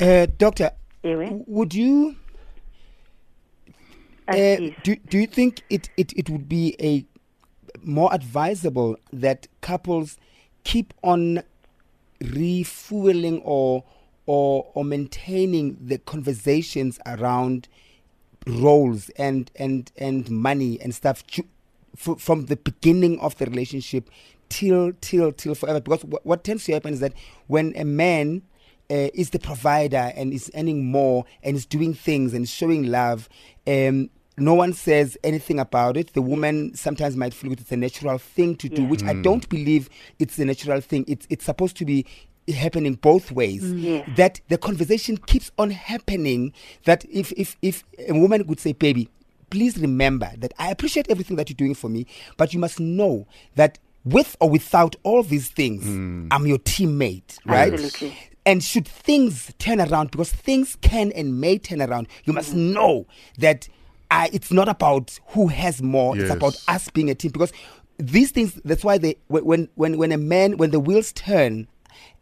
Uh, 0.00 0.26
doctor, 0.38 0.70
Ewe? 1.02 1.44
would 1.46 1.74
you 1.74 2.16
Uh, 4.28 4.56
do, 4.84 4.96
do 5.08 5.18
you 5.18 5.26
think 5.26 5.62
it, 5.70 5.88
it, 5.96 6.12
it 6.14 6.28
would 6.30 6.48
be 6.48 6.76
a 6.80 7.04
more 7.82 8.12
advisable 8.12 8.96
that 9.12 9.46
couples 9.62 10.18
keep 10.64 10.92
on 11.02 11.42
refueling 12.20 13.40
or 13.42 13.84
or 14.26 14.66
or 14.74 14.84
maintaining 14.84 15.78
the 15.80 15.98
conversations 15.98 16.98
around 17.06 17.68
roles 18.46 19.08
and 19.10 19.50
and 19.56 19.92
and 19.96 20.30
money 20.30 20.78
and 20.82 20.94
stuff 20.94 21.24
from 21.96 22.46
the 22.46 22.56
beginning 22.56 23.18
of 23.20 23.36
the 23.38 23.46
relationship 23.46 24.10
till 24.50 24.92
till 25.00 25.32
till 25.32 25.54
forever 25.54 25.80
because 25.80 26.04
what, 26.04 26.26
what 26.26 26.44
tends 26.44 26.64
to 26.64 26.72
happen 26.72 26.92
is 26.92 27.00
that 27.00 27.14
when 27.46 27.72
a 27.76 27.84
man 27.84 28.42
uh, 28.90 29.08
is 29.14 29.30
the 29.30 29.38
provider 29.38 30.12
and 30.16 30.32
is 30.32 30.50
earning 30.54 30.86
more 30.86 31.24
and 31.42 31.56
is 31.56 31.66
doing 31.66 31.94
things 31.94 32.32
and 32.34 32.48
showing 32.48 32.84
love 32.90 33.28
um 33.66 34.08
no 34.40 34.54
one 34.54 34.72
says 34.72 35.18
anything 35.24 35.58
about 35.58 35.96
it. 35.96 36.12
The 36.12 36.22
woman 36.22 36.72
sometimes 36.76 37.16
might 37.16 37.34
feel 37.34 37.50
it's 37.50 37.72
a 37.72 37.76
natural 37.76 38.18
thing 38.18 38.54
to 38.58 38.68
do, 38.68 38.82
Yeah. 38.82 38.88
which 38.88 39.02
I 39.02 39.14
Mm. 39.14 39.22
don't 39.24 39.48
believe 39.48 39.90
it's 40.20 40.38
a 40.38 40.44
natural 40.44 40.80
thing. 40.80 41.04
It's 41.08 41.26
it's 41.28 41.44
supposed 41.44 41.76
to 41.78 41.84
be 41.84 42.06
happening 42.54 42.94
both 42.94 43.32
ways. 43.32 43.64
Mm. 43.64 43.82
Yes. 43.82 44.08
That 44.16 44.40
the 44.48 44.56
conversation 44.56 45.16
keeps 45.16 45.50
on 45.58 45.70
happening. 45.70 46.52
That 46.84 47.04
if 47.10 47.32
if 47.32 47.56
if 47.62 47.82
a 48.08 48.12
woman 48.14 48.46
would 48.46 48.60
say, 48.60 48.74
"Baby, 48.74 49.08
please 49.50 49.76
remember 49.76 50.30
that 50.38 50.52
I 50.56 50.70
appreciate 50.70 51.10
everything 51.10 51.34
that 51.36 51.50
you're 51.50 51.56
doing 51.56 51.74
for 51.74 51.88
me, 51.90 52.06
but 52.36 52.54
you 52.54 52.60
must 52.60 52.78
know 52.78 53.26
that 53.56 53.80
with 54.04 54.36
or 54.40 54.48
without 54.48 54.94
all 55.02 55.24
these 55.24 55.48
things, 55.48 55.84
I'm 56.30 56.46
your 56.46 56.58
teammate, 56.58 57.38
right?" 57.44 57.72
Absolutely. 57.72 58.16
And 58.48 58.64
should 58.64 58.88
things 58.88 59.52
turn 59.58 59.78
around, 59.80 60.10
because 60.10 60.32
things 60.32 60.76
can 60.80 61.12
and 61.12 61.38
may 61.40 61.58
turn 61.58 61.82
around, 61.82 62.08
you 62.24 62.32
must 62.32 62.54
know 62.54 63.06
that 63.38 63.68
I, 64.10 64.30
it's 64.32 64.50
not 64.50 64.68
about 64.68 65.18
who 65.32 65.48
has 65.48 65.82
more, 65.82 66.16
it's 66.16 66.30
about 66.38 66.56
us 66.66 66.88
being 66.90 67.10
a 67.10 67.14
team. 67.14 67.30
Because 67.30 67.52
these 67.98 68.30
things, 68.30 68.54
that's 68.64 68.84
why 68.84 68.96
they, 68.96 69.16
when, 69.26 69.68
when, 69.74 69.98
when 69.98 70.12
a 70.12 70.16
man, 70.18 70.56
when 70.56 70.70
the 70.70 70.80
wheels 70.80 71.12
turn, 71.12 71.68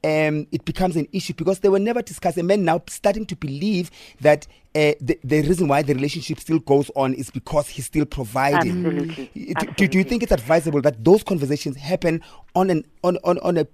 um, 0.03 0.47
it 0.51 0.65
becomes 0.65 0.97
an 0.97 1.07
issue 1.13 1.35
because 1.35 1.61
they 1.61 1.69
were 1.69 1.79
never 1.79 2.03
discussed. 2.03 2.39
And 2.39 2.49
men 2.49 2.65
now 2.65 2.83
starting 2.89 3.25
to 3.27 3.37
believe 3.37 3.91
that 4.21 4.47
uh, 4.75 4.93
the, 5.01 5.19
the 5.23 5.43
reason 5.43 5.69
why 5.69 5.83
the 5.83 5.95
relationship 5.95 6.41
still 6.41 6.59
goes 6.59 6.91
on 6.97 7.15
is 7.15 7.31
because 7.31 7.69
he's 7.69 7.87
still 7.87 8.05
providing. 8.05 8.85
Absolutely. 8.85 9.55
Do- 9.55 9.67
Do, 9.77 9.89
do 9.89 9.99
you 9.99 10.05
think 10.05 10.23
it's 10.25 10.33
advisable 10.33 10.81
that 10.83 11.05
those 11.05 11.23
conversations 11.23 11.77
happen 11.77 12.21
on 12.55 12.71
an 12.71 12.85
on, 13.05 13.17
on, 13.23 13.39
on 13.39 13.57
a 13.59 13.67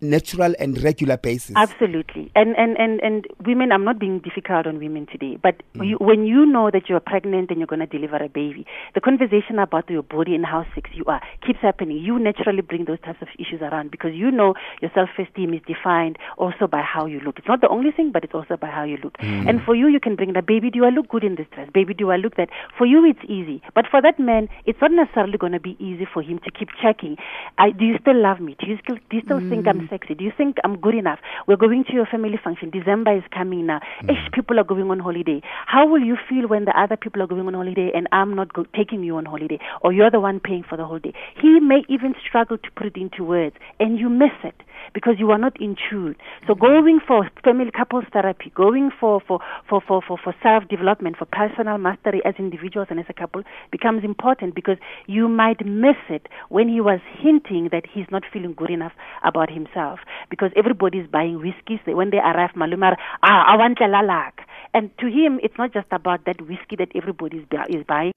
natural 0.00 0.54
and 0.58 0.82
regular 0.82 1.16
basis? 1.16 1.52
Absolutely. 1.56 2.30
And, 2.34 2.54
and, 2.56 2.76
and, 2.78 3.00
and 3.00 3.26
women, 3.44 3.72
I'm 3.72 3.84
not 3.84 3.98
being 3.98 4.18
difficult 4.20 4.66
on 4.66 4.78
women 4.78 5.06
today, 5.10 5.38
but 5.42 5.56
Mm. 5.76 5.88
you, 5.88 5.96
when 6.00 6.26
you 6.26 6.46
know 6.46 6.70
that 6.70 6.88
you're 6.88 7.00
pregnant 7.00 7.50
and 7.50 7.58
you're 7.58 7.66
going 7.66 7.80
to 7.80 7.86
deliver 7.86 8.16
a 8.16 8.28
baby, 8.28 8.66
the 8.94 9.00
conversation 9.00 9.58
about 9.58 9.88
your 9.90 10.02
body 10.02 10.34
and 10.34 10.44
how 10.46 10.64
sick 10.74 10.86
you 10.94 11.04
are 11.06 11.20
keeps 11.46 11.60
happening. 11.60 11.98
You 11.98 12.18
naturally 12.18 12.62
bring 12.62 12.84
those 12.86 13.00
types 13.00 13.20
of 13.20 13.28
issues 13.38 13.60
around 13.60 13.90
because 13.90 14.12
you 14.14 14.30
know 14.30 14.54
your 14.80 14.90
self 14.94 15.10
esteem 15.18 15.52
is 15.54 15.60
defined 15.66 16.18
also 16.38 16.66
by 16.66 16.82
how 16.82 17.06
you 17.06 17.20
look. 17.20 17.38
It's 17.38 17.48
not 17.48 17.60
the 17.60 17.68
only 17.68 17.90
thing, 17.90 18.10
but 18.12 18.24
it's 18.24 18.34
also 18.34 18.56
by 18.56 18.68
how 18.68 18.84
you 18.84 18.96
look. 19.02 19.16
Mm. 19.18 19.48
And 19.48 19.62
for 19.62 19.74
you, 19.74 19.88
you 19.88 20.00
can 20.00 20.16
bring 20.16 20.32
the 20.32 20.42
baby, 20.42 20.70
do 20.70 20.84
I 20.84 20.90
look 20.90 21.08
good 21.08 21.24
in 21.24 21.34
this 21.36 21.46
dress? 21.54 21.68
Baby, 21.72 21.94
do 21.94 22.10
I 22.10 22.16
look 22.16 22.36
that? 22.36 22.48
For 22.76 22.86
you, 22.86 23.04
it's 23.04 23.24
easy. 23.28 23.62
But 23.74 23.86
for 23.90 24.00
that 24.02 24.18
man, 24.18 24.48
it's 24.66 24.80
not 24.80 24.92
necessarily 24.92 25.38
going 25.38 25.52
to 25.52 25.60
be 25.60 25.76
easy 25.78 26.06
for 26.12 26.22
him 26.22 26.38
to 26.44 26.50
keep 26.50 26.68
checking. 26.82 27.16
I, 27.58 27.70
do 27.70 27.84
you 27.84 27.96
still 28.00 28.20
love 28.20 28.40
me? 28.40 28.56
Do 28.58 28.66
you 28.66 28.78
still, 28.82 28.96
do 29.10 29.16
you 29.16 29.22
still 29.24 29.40
think 29.48 29.66
I'm 29.66 29.85
Mm-hmm. 29.86 29.94
sexy? 29.94 30.14
Do 30.14 30.24
you 30.24 30.32
think 30.36 30.56
I'm 30.64 30.78
good 30.80 30.94
enough? 30.94 31.18
We're 31.46 31.56
going 31.56 31.84
to 31.88 31.92
your 31.92 32.06
family 32.06 32.38
function. 32.42 32.70
December 32.70 33.16
is 33.16 33.24
coming 33.32 33.66
now. 33.66 33.80
Mm. 34.02 34.10
Ish, 34.10 34.32
people 34.32 34.58
are 34.58 34.64
going 34.64 34.90
on 34.90 34.98
holiday. 34.98 35.40
How 35.66 35.86
will 35.86 36.02
you 36.02 36.16
feel 36.28 36.48
when 36.48 36.64
the 36.64 36.78
other 36.78 36.96
people 36.96 37.22
are 37.22 37.26
going 37.26 37.46
on 37.46 37.54
holiday 37.54 37.90
and 37.94 38.08
I'm 38.12 38.34
not 38.34 38.52
go- 38.52 38.66
taking 38.74 39.02
you 39.02 39.16
on 39.16 39.24
holiday 39.24 39.58
or 39.82 39.92
you're 39.92 40.10
the 40.10 40.20
one 40.20 40.40
paying 40.40 40.64
for 40.68 40.76
the 40.76 40.84
holiday? 40.84 41.12
He 41.40 41.60
may 41.60 41.82
even 41.88 42.14
struggle 42.26 42.58
to 42.58 42.70
put 42.76 42.86
it 42.86 42.96
into 42.96 43.24
words 43.24 43.56
and 43.80 43.98
you 43.98 44.08
miss 44.08 44.36
it 44.44 44.54
because 44.96 45.16
you 45.18 45.30
are 45.30 45.36
not 45.36 45.60
in 45.60 45.76
tune. 45.76 46.16
So 46.46 46.54
going 46.54 47.00
for 47.06 47.28
family 47.44 47.70
couples 47.70 48.04
therapy, 48.14 48.50
going 48.54 48.90
for 48.98 49.20
for 49.20 49.40
for 49.68 49.82
for 49.86 50.00
for, 50.00 50.16
for 50.16 50.34
self 50.42 50.66
development, 50.68 51.18
for 51.18 51.26
personal 51.26 51.76
mastery 51.76 52.22
as 52.24 52.34
individuals 52.38 52.88
and 52.88 52.98
as 52.98 53.04
a 53.10 53.12
couple 53.12 53.42
becomes 53.70 54.04
important 54.04 54.54
because 54.54 54.78
you 55.06 55.28
might 55.28 55.60
miss 55.66 56.00
it 56.08 56.28
when 56.48 56.66
he 56.70 56.80
was 56.80 57.00
hinting 57.18 57.68
that 57.72 57.84
he's 57.92 58.06
not 58.10 58.22
feeling 58.32 58.54
good 58.54 58.70
enough 58.70 58.92
about 59.22 59.50
himself 59.50 60.00
because 60.30 60.50
everybody's 60.56 61.06
buying 61.06 61.42
whiskeys. 61.42 61.80
When 61.84 62.08
they 62.08 62.16
arrive, 62.16 62.52
Malumar, 62.56 62.96
ah, 63.22 63.44
I 63.52 63.56
want 63.58 63.78
lalak. 63.78 64.32
And 64.72 64.90
to 64.98 65.08
him, 65.08 65.40
it's 65.42 65.58
not 65.58 65.74
just 65.74 65.88
about 65.90 66.24
that 66.24 66.40
whiskey 66.40 66.76
that 66.78 66.88
everybody 66.94 67.44
is 67.68 67.84
buying. 67.86 68.12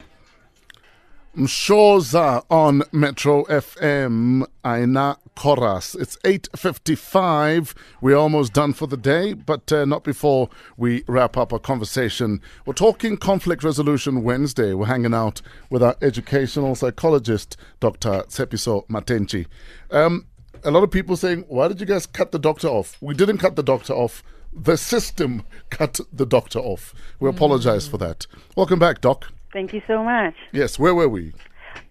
Mshoza 1.38 2.43
on 2.50 2.81
Metro 2.91 3.43
FM, 3.45 4.48
Aina 4.65 5.17
Koras. 5.36 5.95
It's 6.00 6.17
8.55. 6.17 7.75
We're 8.01 8.15
almost 8.15 8.53
done 8.53 8.74
for 8.74 8.88
the 8.88 8.98
day, 8.98 9.33
but 9.33 9.71
uh, 9.71 9.86
not 9.86 10.03
before 10.03 10.50
we 10.75 11.03
wrap 11.07 11.38
up 11.38 11.53
our 11.53 11.59
conversation. 11.59 12.41
We're 12.65 12.74
talking 12.74 13.15
Conflict 13.15 13.63
Resolution 13.63 14.24
Wednesday. 14.24 14.74
We're 14.74 14.88
hanging 14.88 15.13
out 15.13 15.41
with 15.69 15.83
our 15.83 15.95
educational 16.01 16.74
psychologist, 16.74 17.57
Dr. 17.79 18.24
Tshepiso 18.27 18.88
Matentjie. 18.88 19.45
Um, 19.91 20.25
a 20.63 20.71
lot 20.71 20.83
of 20.83 20.89
people 20.89 21.15
saying, 21.15 21.45
why 21.48 21.67
did 21.67 21.79
you 21.79 21.86
guys 21.86 22.07
cut 22.07 22.31
the 22.31 22.39
doctor 22.39 22.67
off? 22.67 22.98
We 23.01 23.13
didn't 23.13 23.38
cut 23.38 23.55
the 23.55 23.63
doctor 23.63 23.93
off. 23.93 24.24
The 24.51 24.77
system 24.77 25.44
cut 25.70 26.00
the 26.11 26.25
doctor 26.25 26.57
off. 26.59 26.96
We 27.20 27.29
apologize 27.29 27.87
for 27.87 28.00
that. 28.00 28.25
Welcome 28.55 28.79
back, 28.79 29.00
Doc. 29.01 29.31
Thank 29.51 29.74
you 29.74 29.81
so 29.88 30.03
much. 30.03 30.35
Yes, 30.51 30.77
where 30.77 30.94
were 30.94 31.09
we? 31.09 31.33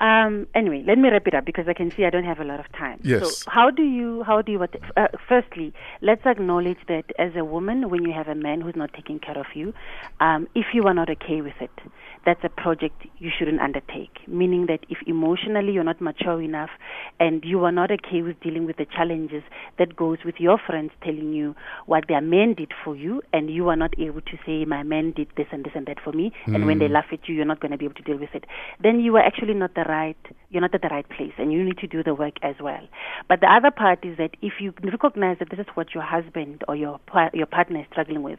Um, 0.00 0.46
anyway, 0.54 0.84
let 0.86 0.96
me 0.96 1.08
wrap 1.10 1.26
it 1.26 1.34
up 1.34 1.44
because 1.44 1.66
I 1.68 1.72
can 1.74 1.92
see 1.96 2.04
I 2.04 2.10
don't 2.10 2.24
have 2.24 2.38
a 2.38 2.44
lot 2.44 2.60
of 2.60 2.70
time. 2.72 3.00
Yes. 3.02 3.20
So, 3.20 3.36
how 3.48 3.70
do 3.70 3.82
you, 3.82 4.22
how 4.24 4.42
do 4.42 4.52
you, 4.52 4.58
what, 4.60 4.70
uh, 4.96 5.08
firstly, 5.28 5.72
let's 6.02 6.22
acknowledge 6.24 6.78
that 6.86 7.04
as 7.18 7.32
a 7.36 7.44
woman, 7.44 7.90
when 7.90 8.04
you 8.04 8.12
have 8.12 8.28
a 8.28 8.34
man 8.36 8.60
who's 8.60 8.76
not 8.76 8.92
taking 8.94 9.18
care 9.18 9.36
of 9.36 9.46
you, 9.54 9.74
um, 10.20 10.46
if 10.54 10.66
you 10.72 10.84
are 10.86 10.94
not 10.94 11.10
okay 11.10 11.40
with 11.40 11.54
it, 11.60 11.70
that's 12.24 12.40
a 12.44 12.48
project 12.48 13.06
you 13.18 13.30
shouldn't 13.36 13.60
undertake. 13.60 14.18
Meaning 14.28 14.66
that 14.66 14.80
if 14.88 14.98
emotionally 15.06 15.72
you're 15.72 15.82
not 15.84 16.00
mature 16.00 16.40
enough 16.42 16.70
and 17.18 17.42
you 17.44 17.64
are 17.64 17.72
not 17.72 17.90
okay 17.90 18.22
with 18.22 18.38
dealing 18.40 18.66
with 18.66 18.76
the 18.76 18.86
challenges 18.86 19.42
that 19.78 19.96
goes 19.96 20.18
with 20.24 20.36
your 20.38 20.58
friends 20.64 20.92
telling 21.02 21.32
you 21.32 21.56
what 21.86 22.04
their 22.08 22.20
men 22.20 22.54
did 22.54 22.70
for 22.84 22.94
you 22.94 23.20
and 23.32 23.50
you 23.50 23.68
are 23.68 23.76
not 23.76 23.94
able 23.98 24.20
to 24.20 24.36
say, 24.46 24.64
my 24.64 24.82
man 24.84 25.12
did 25.16 25.28
this 25.36 25.46
and 25.50 25.64
this 25.64 25.72
and 25.74 25.86
that 25.86 25.98
for 26.04 26.12
me, 26.12 26.32
and 26.46 26.66
when 26.66 26.78
they 26.78 26.86
Mm. 26.88 26.92
laugh 26.92 27.06
at 27.12 27.28
you, 27.28 27.34
you're 27.34 27.44
not 27.44 27.60
going 27.60 27.72
to 27.72 27.78
be 27.78 27.84
able 27.84 27.94
to 27.94 28.02
deal 28.02 28.16
with 28.16 28.34
it, 28.34 28.44
then 28.80 29.00
you 29.00 29.16
are 29.16 29.22
actually 29.22 29.54
not 29.54 29.67
the 29.74 29.84
right, 29.88 30.16
you're 30.50 30.62
not 30.62 30.74
at 30.74 30.80
the 30.82 30.88
right 30.88 31.06
place, 31.08 31.32
and 31.36 31.52
you 31.52 31.62
need 31.62 31.76
to 31.78 31.86
do 31.86 32.02
the 32.02 32.14
work 32.14 32.34
as 32.42 32.54
well. 32.60 32.80
But 33.28 33.40
the 33.40 33.46
other 33.46 33.70
part 33.70 34.04
is 34.04 34.16
that 34.16 34.30
if 34.40 34.54
you 34.60 34.72
recognize 34.82 35.36
that 35.40 35.50
this 35.50 35.58
is 35.60 35.66
what 35.74 35.94
your 35.94 36.02
husband 36.02 36.62
or 36.66 36.74
your 36.74 36.98
your 37.34 37.46
partner 37.46 37.80
is 37.80 37.86
struggling 37.92 38.22
with, 38.22 38.38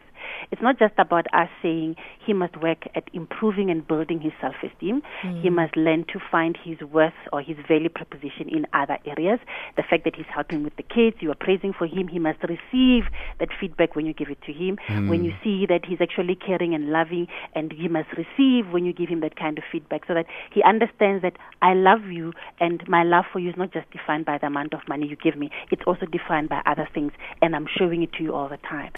it's 0.51 0.61
not 0.61 0.79
just 0.79 0.93
about 0.97 1.27
us 1.33 1.49
saying 1.61 1.95
he 2.25 2.33
must 2.33 2.57
work 2.61 2.87
at 2.95 3.03
improving 3.13 3.69
and 3.69 3.87
building 3.87 4.19
his 4.19 4.33
self-esteem. 4.41 5.01
He 5.41 5.49
Mm. 5.49 5.53
must 5.53 5.75
learn 5.77 6.03
to 6.05 6.19
find 6.19 6.57
his 6.57 6.81
worth 6.81 7.13
or 7.31 7.41
his 7.41 7.57
value 7.67 7.89
proposition 7.89 8.49
in 8.49 8.65
other 8.73 8.97
areas. 9.05 9.39
The 9.75 9.83
fact 9.83 10.03
that 10.05 10.15
he's 10.15 10.25
helping 10.33 10.63
with 10.63 10.75
the 10.77 10.83
kids, 10.83 11.17
you 11.21 11.31
are 11.31 11.35
praising 11.35 11.73
for 11.73 11.85
him. 11.85 12.07
He 12.07 12.19
must 12.19 12.39
receive 12.43 13.05
that 13.39 13.49
feedback 13.59 13.95
when 13.95 14.05
you 14.05 14.13
give 14.13 14.29
it 14.29 14.41
to 14.43 14.53
him. 14.53 14.77
When 15.07 15.21
Mm. 15.21 15.25
you 15.25 15.33
see 15.43 15.65
that 15.67 15.85
he's 15.85 16.01
actually 16.01 16.35
caring 16.35 16.73
and 16.73 16.89
loving, 16.89 17.27
and 17.53 17.71
he 17.71 17.87
must 17.87 18.11
receive 18.13 18.71
when 18.73 18.85
you 18.85 18.93
give 18.93 19.09
him 19.09 19.19
that 19.21 19.35
kind 19.35 19.57
of 19.57 19.63
feedback, 19.71 20.05
so 20.05 20.13
that 20.15 20.25
he 20.51 20.63
understands 20.63 21.21
that 21.21 21.37
I 21.61 21.73
love 21.73 21.98
you, 22.05 22.33
and 22.59 22.83
my 22.87 23.03
love 23.03 23.25
for 23.31 23.39
you 23.39 23.49
is 23.49 23.57
not 23.57 23.73
just 23.73 23.89
defined 23.91 24.25
by 24.25 24.37
the 24.37 24.47
amount 24.47 24.73
of 24.73 24.81
money 24.87 25.07
you 25.07 25.15
give 25.15 25.37
me. 25.37 25.49
It's 25.71 25.81
also 25.85 26.05
defined 26.05 26.49
by 26.49 26.61
other 26.65 26.87
things, 26.93 27.11
and 27.41 27.55
I'm 27.55 27.67
showing 27.77 28.03
it 28.03 28.13
to 28.13 28.23
you 28.23 28.33
all 28.33 28.49
the 28.49 28.57
time. 28.57 28.91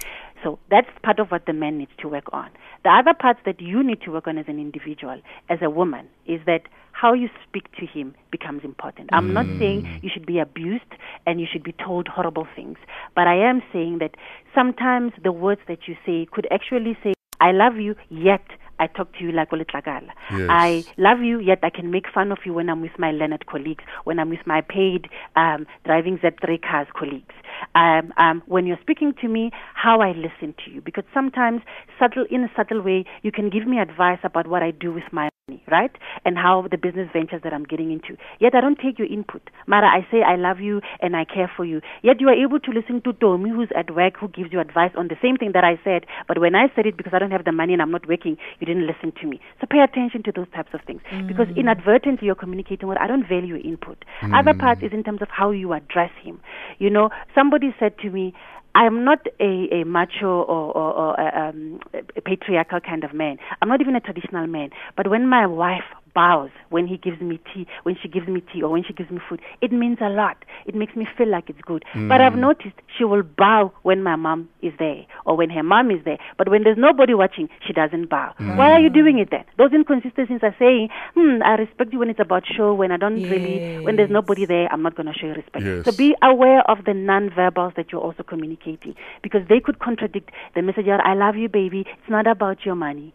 So 0.43 0.59
that's 0.69 0.87
part 1.03 1.19
of 1.19 1.29
what 1.29 1.45
the 1.45 1.53
man 1.53 1.77
needs 1.77 1.91
to 1.99 2.09
work 2.09 2.25
on. 2.33 2.49
The 2.83 2.89
other 2.89 3.13
parts 3.17 3.39
that 3.45 3.61
you 3.61 3.83
need 3.83 4.01
to 4.03 4.11
work 4.11 4.27
on 4.27 4.37
as 4.37 4.45
an 4.47 4.59
individual, 4.59 5.21
as 5.49 5.59
a 5.61 5.69
woman, 5.69 6.07
is 6.25 6.41
that 6.45 6.63
how 6.93 7.13
you 7.13 7.29
speak 7.47 7.71
to 7.77 7.85
him 7.85 8.15
becomes 8.31 8.63
important. 8.63 9.09
I'm 9.13 9.33
not 9.33 9.45
mm. 9.45 9.59
saying 9.59 9.99
you 10.01 10.09
should 10.11 10.25
be 10.25 10.39
abused 10.39 10.91
and 11.25 11.39
you 11.39 11.47
should 11.51 11.63
be 11.63 11.73
told 11.73 12.07
horrible 12.07 12.47
things, 12.55 12.77
but 13.15 13.27
I 13.27 13.35
am 13.35 13.61
saying 13.71 13.99
that 13.99 14.15
sometimes 14.53 15.13
the 15.23 15.31
words 15.31 15.61
that 15.67 15.87
you 15.87 15.95
say 16.05 16.27
could 16.31 16.47
actually 16.51 16.97
say, 17.03 17.13
I 17.39 17.51
love 17.51 17.77
you, 17.77 17.95
yet 18.09 18.43
I 18.81 18.87
talk 18.87 19.13
to 19.13 19.23
you 19.23 19.31
like 19.31 19.51
Olitlagala. 19.51 20.09
Yes. 20.31 20.47
I 20.49 20.83
love 20.97 21.19
you, 21.19 21.39
yet 21.39 21.59
I 21.61 21.69
can 21.69 21.91
make 21.91 22.05
fun 22.11 22.31
of 22.31 22.39
you 22.45 22.53
when 22.53 22.67
I'm 22.67 22.81
with 22.81 22.97
my 22.97 23.11
Leonard 23.11 23.45
colleagues, 23.45 23.83
when 24.05 24.19
I'm 24.19 24.29
with 24.31 24.45
my 24.47 24.61
paid 24.61 25.07
um, 25.35 25.67
driving 25.85 26.17
Z3 26.17 26.59
cars 26.61 26.87
colleagues. 26.97 27.35
Um, 27.75 28.11
um, 28.17 28.41
when 28.47 28.65
you're 28.65 28.79
speaking 28.81 29.13
to 29.21 29.27
me, 29.27 29.51
how 29.75 30.01
I 30.01 30.13
listen 30.13 30.55
to 30.65 30.71
you. 30.71 30.81
Because 30.81 31.03
sometimes, 31.13 31.61
subtle 31.99 32.25
in 32.31 32.43
a 32.43 32.51
subtle 32.55 32.81
way, 32.81 33.05
you 33.21 33.31
can 33.31 33.51
give 33.51 33.67
me 33.67 33.77
advice 33.77 34.19
about 34.23 34.47
what 34.47 34.63
I 34.63 34.71
do 34.71 34.91
with 34.91 35.03
my 35.11 35.29
right? 35.69 35.91
And 36.25 36.37
how 36.37 36.65
the 36.69 36.77
business 36.77 37.09
ventures 37.11 37.41
that 37.43 37.53
I'm 37.53 37.63
getting 37.63 37.91
into. 37.91 38.15
Yet 38.39 38.53
I 38.55 38.61
don't 38.61 38.77
take 38.79 38.99
your 38.99 39.07
input. 39.07 39.49
Mara, 39.67 39.87
I 39.87 40.05
say 40.11 40.21
I 40.23 40.35
love 40.35 40.59
you 40.59 40.81
and 41.01 41.15
I 41.15 41.25
care 41.25 41.49
for 41.55 41.65
you. 41.65 41.81
Yet 42.01 42.21
you 42.21 42.27
are 42.29 42.33
able 42.45 42.59
to 42.59 42.71
listen 42.71 43.01
to 43.01 43.13
Tommy, 43.13 43.49
who's 43.49 43.69
at 43.75 43.93
work, 43.93 44.13
who 44.19 44.27
gives 44.27 44.51
you 44.53 44.59
advice 44.59 44.91
on 44.97 45.07
the 45.07 45.17
same 45.21 45.37
thing 45.37 45.51
that 45.53 45.63
I 45.63 45.79
said. 45.83 46.05
But 46.27 46.39
when 46.39 46.55
I 46.55 46.67
said 46.75 46.85
it 46.85 46.97
because 46.97 47.13
I 47.13 47.19
don't 47.19 47.31
have 47.31 47.45
the 47.45 47.51
money 47.51 47.73
and 47.73 47.81
I'm 47.81 47.91
not 47.91 48.07
working, 48.07 48.37
you 48.59 48.65
didn't 48.67 48.87
listen 48.87 49.11
to 49.21 49.27
me. 49.27 49.39
So 49.59 49.67
pay 49.69 49.79
attention 49.79 50.23
to 50.23 50.31
those 50.31 50.47
types 50.53 50.69
of 50.73 50.81
things. 50.85 51.01
Because 51.27 51.47
inadvertently 51.55 52.25
you're 52.27 52.35
communicating 52.35 52.87
with, 52.87 52.97
I 52.99 53.07
don't 53.07 53.27
value 53.27 53.55
your 53.55 53.59
input. 53.59 54.03
Other 54.33 54.53
Mm. 54.53 54.59
part 54.59 54.83
is 54.83 54.91
in 54.93 55.03
terms 55.03 55.21
of 55.21 55.29
how 55.29 55.51
you 55.51 55.73
address 55.73 56.11
him. 56.23 56.39
You 56.79 56.89
know, 56.89 57.09
somebody 57.35 57.73
said 57.79 57.97
to 57.99 58.09
me, 58.09 58.33
I'm 58.73 59.03
not 59.03 59.27
a, 59.39 59.67
a 59.71 59.84
macho 59.84 60.27
or, 60.27 60.71
or, 60.77 60.93
or 60.93 61.38
um, 61.38 61.79
a 62.15 62.21
patriarchal 62.21 62.79
kind 62.79 63.03
of 63.03 63.13
man. 63.13 63.38
I'm 63.62 63.67
not 63.67 63.81
even 63.81 63.95
a 63.95 63.99
traditional 63.99 64.47
man. 64.47 64.69
But 64.95 65.10
when 65.10 65.27
my 65.27 65.45
wife 65.45 65.84
bows 66.13 66.50
when 66.69 66.88
he 66.88 66.97
gives 66.97 67.21
me 67.21 67.39
tea, 67.54 67.67
when 67.84 67.95
she 68.02 68.08
gives 68.08 68.28
me 68.28 68.41
tea, 68.54 68.62
or 68.62 68.69
when 68.69 68.84
she 68.84 68.93
gives 68.93 69.10
me 69.12 69.19
food, 69.30 69.41
it 69.62 69.71
means 69.71 69.97
a 70.02 70.10
lot. 70.10 70.38
It 70.65 70.76
makes 70.76 70.95
me 70.95 71.08
feel 71.17 71.28
like 71.28 71.50
it's 71.50 71.62
good. 71.62 71.84
But 71.95 72.21
I've 72.21 72.34
Mm. 72.34 72.39
noticed 72.39 72.76
she 72.97 73.04
will 73.04 73.24
bow 73.24 73.71
when 73.84 74.04
my 74.04 74.15
mom 74.15 74.50
is 74.62 74.74
there 74.78 75.06
or 75.26 75.36
when 75.36 75.50
her 75.50 75.63
mom 75.63 75.91
is 75.91 76.04
there. 76.04 76.17
But 76.38 76.50
when 76.50 76.63
there's 76.63 76.78
nobody 76.78 77.13
watching, 77.13 77.50
she 77.65 77.74
doesn't 77.74 78.10
bow. 78.10 78.34
Mm. 78.39 78.56
Why 78.58 78.71
are 78.71 78.80
you 78.80 78.89
doing 78.89 79.19
it 79.19 79.30
then? 79.32 79.43
Those 79.58 79.74
inconsistencies 79.74 80.39
are 80.43 80.56
saying, 80.60 80.89
hmm, 81.15 81.41
I 81.43 81.56
respect 81.56 81.93
you 81.93 82.00
when 82.00 82.10
it's 82.10 82.19
about 82.19 82.43
show, 82.45 82.74
when 82.74 82.91
I 82.91 82.97
don't 82.97 83.24
really, 83.30 83.62
when 83.84 83.95
there's 83.95 84.10
nobody 84.10 84.45
there, 84.45 84.67
I'm 84.71 84.82
not 84.82 84.95
going 84.95 85.08
to 85.08 85.13
show 85.13 85.28
you 85.28 85.34
respect. 85.34 85.65
Yes. 85.65 85.86
So 85.86 85.91
be 85.91 86.15
aware 86.21 86.62
of 86.69 86.86
the 86.86 86.93
non-verbals 86.93 87.74
that 87.76 87.91
you're 87.91 88.02
also 88.02 88.24
communicating 88.24 88.95
because 89.21 89.47
they 89.47 89.60
could 89.60 89.80
contradict 89.80 90.32
the 90.56 90.62
message, 90.62 90.88
I 90.88 91.13
love 91.13 91.36
you, 91.36 91.50
baby. 91.50 91.82
It's 91.88 92.10
not 92.10 92.28
about 92.28 92.65
your 92.65 92.76
money. 92.76 93.13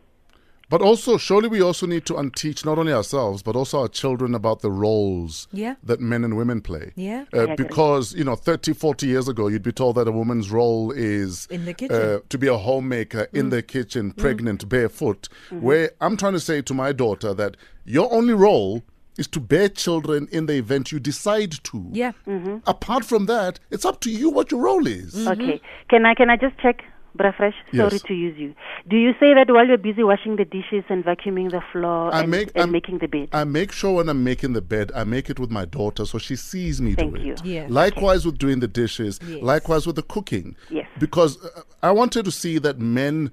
But 0.69 0.83
also, 0.83 1.17
surely 1.17 1.49
we 1.49 1.63
also 1.63 1.87
need 1.87 2.07
to 2.07 2.15
unteach 2.15 2.65
not 2.65 2.77
only 2.77 2.93
ourselves, 2.93 3.41
but 3.41 3.55
also 3.55 3.83
our 3.83 3.89
children 3.89 4.35
about 4.35 4.63
the 4.63 4.71
roles 4.71 5.47
Yeah. 5.53 5.77
that 5.85 6.01
men 6.01 6.25
and 6.25 6.37
women 6.37 6.61
play. 6.61 6.91
Yeah. 6.97 7.25
Uh, 7.33 7.55
because, 7.57 8.13
you 8.15 8.25
know, 8.25 8.35
30, 8.35 8.73
40 8.73 9.07
years 9.07 9.29
ago, 9.29 9.47
you'd 9.47 9.63
be 9.63 9.71
told 9.71 9.95
that 9.95 10.09
a 10.09 10.13
woman's 10.13 10.51
role 10.51 10.91
is 10.91 11.47
In 11.51 11.67
the 11.67 11.75
kitchen. 11.75 11.95
Uh, 11.97 12.19
to 12.29 12.37
be 12.39 12.49
a 12.49 12.57
homemaker 12.57 13.29
in 13.33 13.47
Mm. 13.47 13.51
the 13.51 13.63
kitchen, 13.63 14.13
Mm. 14.13 14.17
pregnant, 14.17 14.69
barefoot. 14.69 15.29
Mhm. 15.51 15.61
Where 15.61 15.91
I'm 16.01 16.17
trying 16.17 16.33
to 16.33 16.41
say 16.41 16.63
to 16.63 16.75
my 16.75 16.91
daughter 16.93 17.33
that 17.35 17.57
your 17.85 18.13
only 18.13 18.35
role 18.35 18.83
is 19.17 19.29
to 19.29 19.41
bear 19.41 19.69
children 19.69 20.27
in 20.33 20.47
the 20.47 20.55
event 20.55 20.91
you 20.91 20.99
decide 20.99 21.53
to. 21.63 21.87
Yeah. 21.93 22.13
Mm-hmm. 22.27 22.57
Apart 22.67 23.05
from 23.05 23.27
that, 23.27 23.61
it's 23.71 23.85
up 23.85 24.01
to 24.01 24.11
you 24.11 24.31
what 24.31 24.51
your 24.51 24.61
role 24.63 24.87
is. 24.87 25.27
Okay. 25.27 25.61
Can 25.89 26.05
I 26.05 26.15
can 26.15 26.29
I 26.29 26.37
just 26.37 26.59
check, 26.59 26.83
Brafresh? 27.17 27.55
Sorry 27.75 27.91
Yes. 27.93 28.03
to 28.03 28.15
use 28.15 28.37
you. 28.39 28.55
Do 28.89 28.97
you 28.97 29.13
say 29.19 29.35
that 29.35 29.51
while 29.51 29.67
you're 29.67 29.79
busy 29.79 30.03
washing 30.05 30.37
the 30.37 30.45
dishes 30.45 30.85
and 30.89 31.05
vacuuming 31.05 31.51
the 31.51 31.63
floor 31.73 32.13
I 32.15 32.21
and, 32.23 32.31
make 32.31 32.49
and 32.55 32.59
I'm- 32.63 32.71
making 32.71 32.99
the 32.99 33.09
bed? 33.09 33.29
I 33.33 33.45
make 33.45 33.73
sure 33.73 33.95
when 33.97 34.09
I'm 34.09 34.23
making 34.23 34.53
the 34.53 34.61
bed, 34.61 34.93
I 34.95 35.05
make 35.05 35.31
it 35.31 35.39
with 35.39 35.51
my 35.51 35.65
daughter 35.65 36.05
so 36.05 36.19
she 36.19 36.37
sees 36.37 36.81
me 36.81 36.95
Thank 36.95 37.17
do 37.17 37.23
you. 37.23 37.33
it. 37.33 37.45
Yes. 37.45 37.71
Likewise 37.71 38.25
with 38.27 38.39
doing 38.39 38.61
the 38.61 38.69
dishes. 38.69 39.19
Yes. 39.27 39.43
Likewise 39.43 39.87
with 39.87 39.97
the 39.97 40.03
cooking. 40.03 40.57
Yes. 40.71 40.87
Because 40.99 41.43
uh, 41.45 41.63
I 41.83 41.91
wanted 41.93 42.25
to 42.27 42.31
see 42.31 42.59
that 42.59 42.79
men 42.79 43.31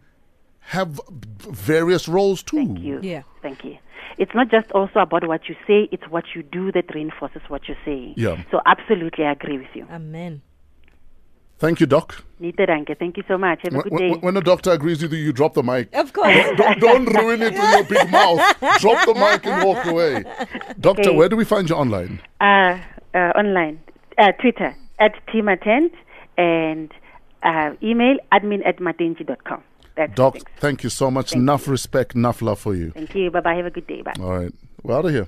have 0.60 1.00
various 1.50 2.08
roles 2.08 2.42
too. 2.42 2.58
Thank 2.58 2.80
you. 2.80 3.00
Yeah. 3.04 3.24
Thank 3.42 3.64
you. 3.66 3.78
It's 4.18 4.32
not 4.36 4.50
just 4.52 4.72
also 4.72 5.00
about 5.00 5.28
what 5.28 5.50
you 5.50 5.56
say, 5.66 5.90
it's 5.92 6.04
what 6.10 6.24
you 6.36 6.44
do 6.44 6.72
that 6.72 6.94
reinforces 6.94 7.42
what 7.48 7.68
you're 7.68 7.78
saying. 7.84 8.14
Yeah. 8.16 8.44
So 8.52 8.62
absolutely 8.66 9.26
I 9.26 9.32
agree 9.32 9.58
with 9.58 9.68
you. 9.74 9.88
Amen. 9.92 10.42
Thank 11.64 11.80
you, 11.80 11.86
Doc. 11.88 12.08
Nite 12.42 12.66
danke. 12.68 12.94
Thank 13.00 13.16
you 13.16 13.24
so 13.26 13.38
much. 13.38 13.60
Have 13.64 13.74
a 13.74 13.78
When, 13.78 13.84
good 13.90 13.98
day. 14.00 14.10
when, 14.12 14.20
when 14.26 14.38
a 14.38 14.42
doctor 14.42 14.72
agrees 14.72 15.02
with 15.02 15.14
you, 15.14 15.20
you 15.20 15.32
drop 15.32 15.54
the 15.54 15.64
mic. 15.64 15.88
Of 15.96 16.12
course. 16.12 16.36
don't, 16.58 16.80
don't 16.82 17.06
ruin 17.18 17.42
it 17.42 17.54
with 17.54 17.72
your 17.76 17.84
big 17.86 18.12
mouth. 18.12 18.42
Drop 18.82 19.06
the 19.06 19.14
mic 19.14 19.46
and 19.46 19.64
walk 19.68 19.86
away. 19.86 20.26
Doctor, 20.82 21.10
Okay. 21.10 21.16
where 21.18 21.30
do 21.30 21.38
we 21.38 21.46
find 21.46 21.70
you 21.70 21.76
online? 21.78 22.20
uh, 22.42 22.78
uh, 23.14 23.18
online, 23.42 23.80
uh, 24.18 24.34
Twitter 24.42 24.76
at 25.00 25.14
Team 25.32 25.48
Attend 25.48 25.92
and 26.38 26.92
uh, 27.44 27.70
email 27.82 28.18
admin 28.34 28.62
at 28.68 28.80
matentjie.com. 28.80 29.64
That's 29.96 30.14
Doc, 30.16 30.36
it. 30.36 30.44
thank 30.60 30.84
you 30.84 30.90
so 30.90 31.10
much. 31.10 31.32
enough 31.34 31.68
respect, 31.70 32.14
enough 32.14 32.42
love 32.42 32.60
for 32.60 32.76
you. 32.76 32.92
Thank 32.92 33.16
you. 33.16 33.32
Bye 33.32 33.40
bye. 33.40 33.56
Have 33.56 33.68
a 33.68 33.72
good 33.78 33.88
day. 33.88 34.02
Bye. 34.02 34.14
All 34.20 34.38
right. 34.38 34.54
We're 34.84 34.98
out 34.98 35.06
of 35.06 35.12
here. 35.12 35.28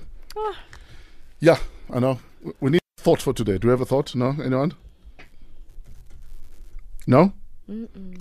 Yeah, 1.40 1.56
I 1.90 1.98
know. 2.00 2.18
We 2.60 2.70
need 2.72 2.82
a 2.98 3.02
thought 3.02 3.22
for 3.22 3.32
today. 3.32 3.56
Do 3.56 3.68
we 3.68 3.72
have 3.72 3.80
a 3.80 3.86
thought? 3.86 4.14
No? 4.14 4.34
Anyone? 4.44 4.74
No? 7.06 7.32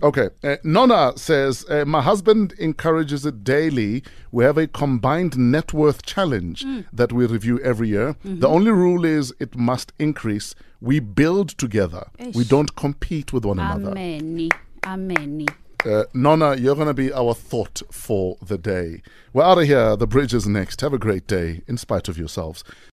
Okay. 0.01 0.29
Uh, 0.43 0.55
Nona 0.63 1.13
says, 1.17 1.65
uh, 1.69 1.85
My 1.85 2.01
husband 2.01 2.53
encourages 2.57 3.25
it 3.27 3.43
daily. 3.43 4.03
We 4.31 4.43
have 4.43 4.57
a 4.57 4.65
combined 4.67 5.37
net 5.37 5.71
worth 5.71 6.03
challenge 6.03 6.63
Mm. 6.65 6.85
that 6.91 7.11
we 7.13 7.25
review 7.27 7.59
every 7.59 7.89
year. 7.89 8.15
Mhm. 8.25 8.39
The 8.41 8.47
only 8.47 8.71
rule 8.71 9.05
is 9.05 9.33
it 9.39 9.55
must 9.55 9.93
increase. 9.99 10.55
We 10.81 10.99
build 10.99 11.49
together, 11.57 12.07
we 12.33 12.43
don't 12.43 12.75
compete 12.75 13.31
with 13.33 13.45
one 13.45 13.59
another. 13.59 13.91
Amen. 13.91 14.49
Amen. 14.85 15.45
Uh, 15.85 16.03
Nona, 16.15 16.55
you're 16.55 16.75
going 16.75 16.87
to 16.87 16.93
be 16.95 17.13
our 17.13 17.35
thought 17.35 17.83
for 17.91 18.37
the 18.45 18.57
day. 18.57 19.01
We're 19.33 19.43
out 19.43 19.59
of 19.59 19.65
here. 19.65 19.95
The 19.95 20.07
bridge 20.07 20.33
is 20.33 20.47
next. 20.47 20.81
Have 20.81 20.93
a 20.93 20.97
great 20.97 21.27
day, 21.27 21.61
in 21.67 21.77
spite 21.77 22.07
of 22.09 22.17
yourselves. 22.17 22.63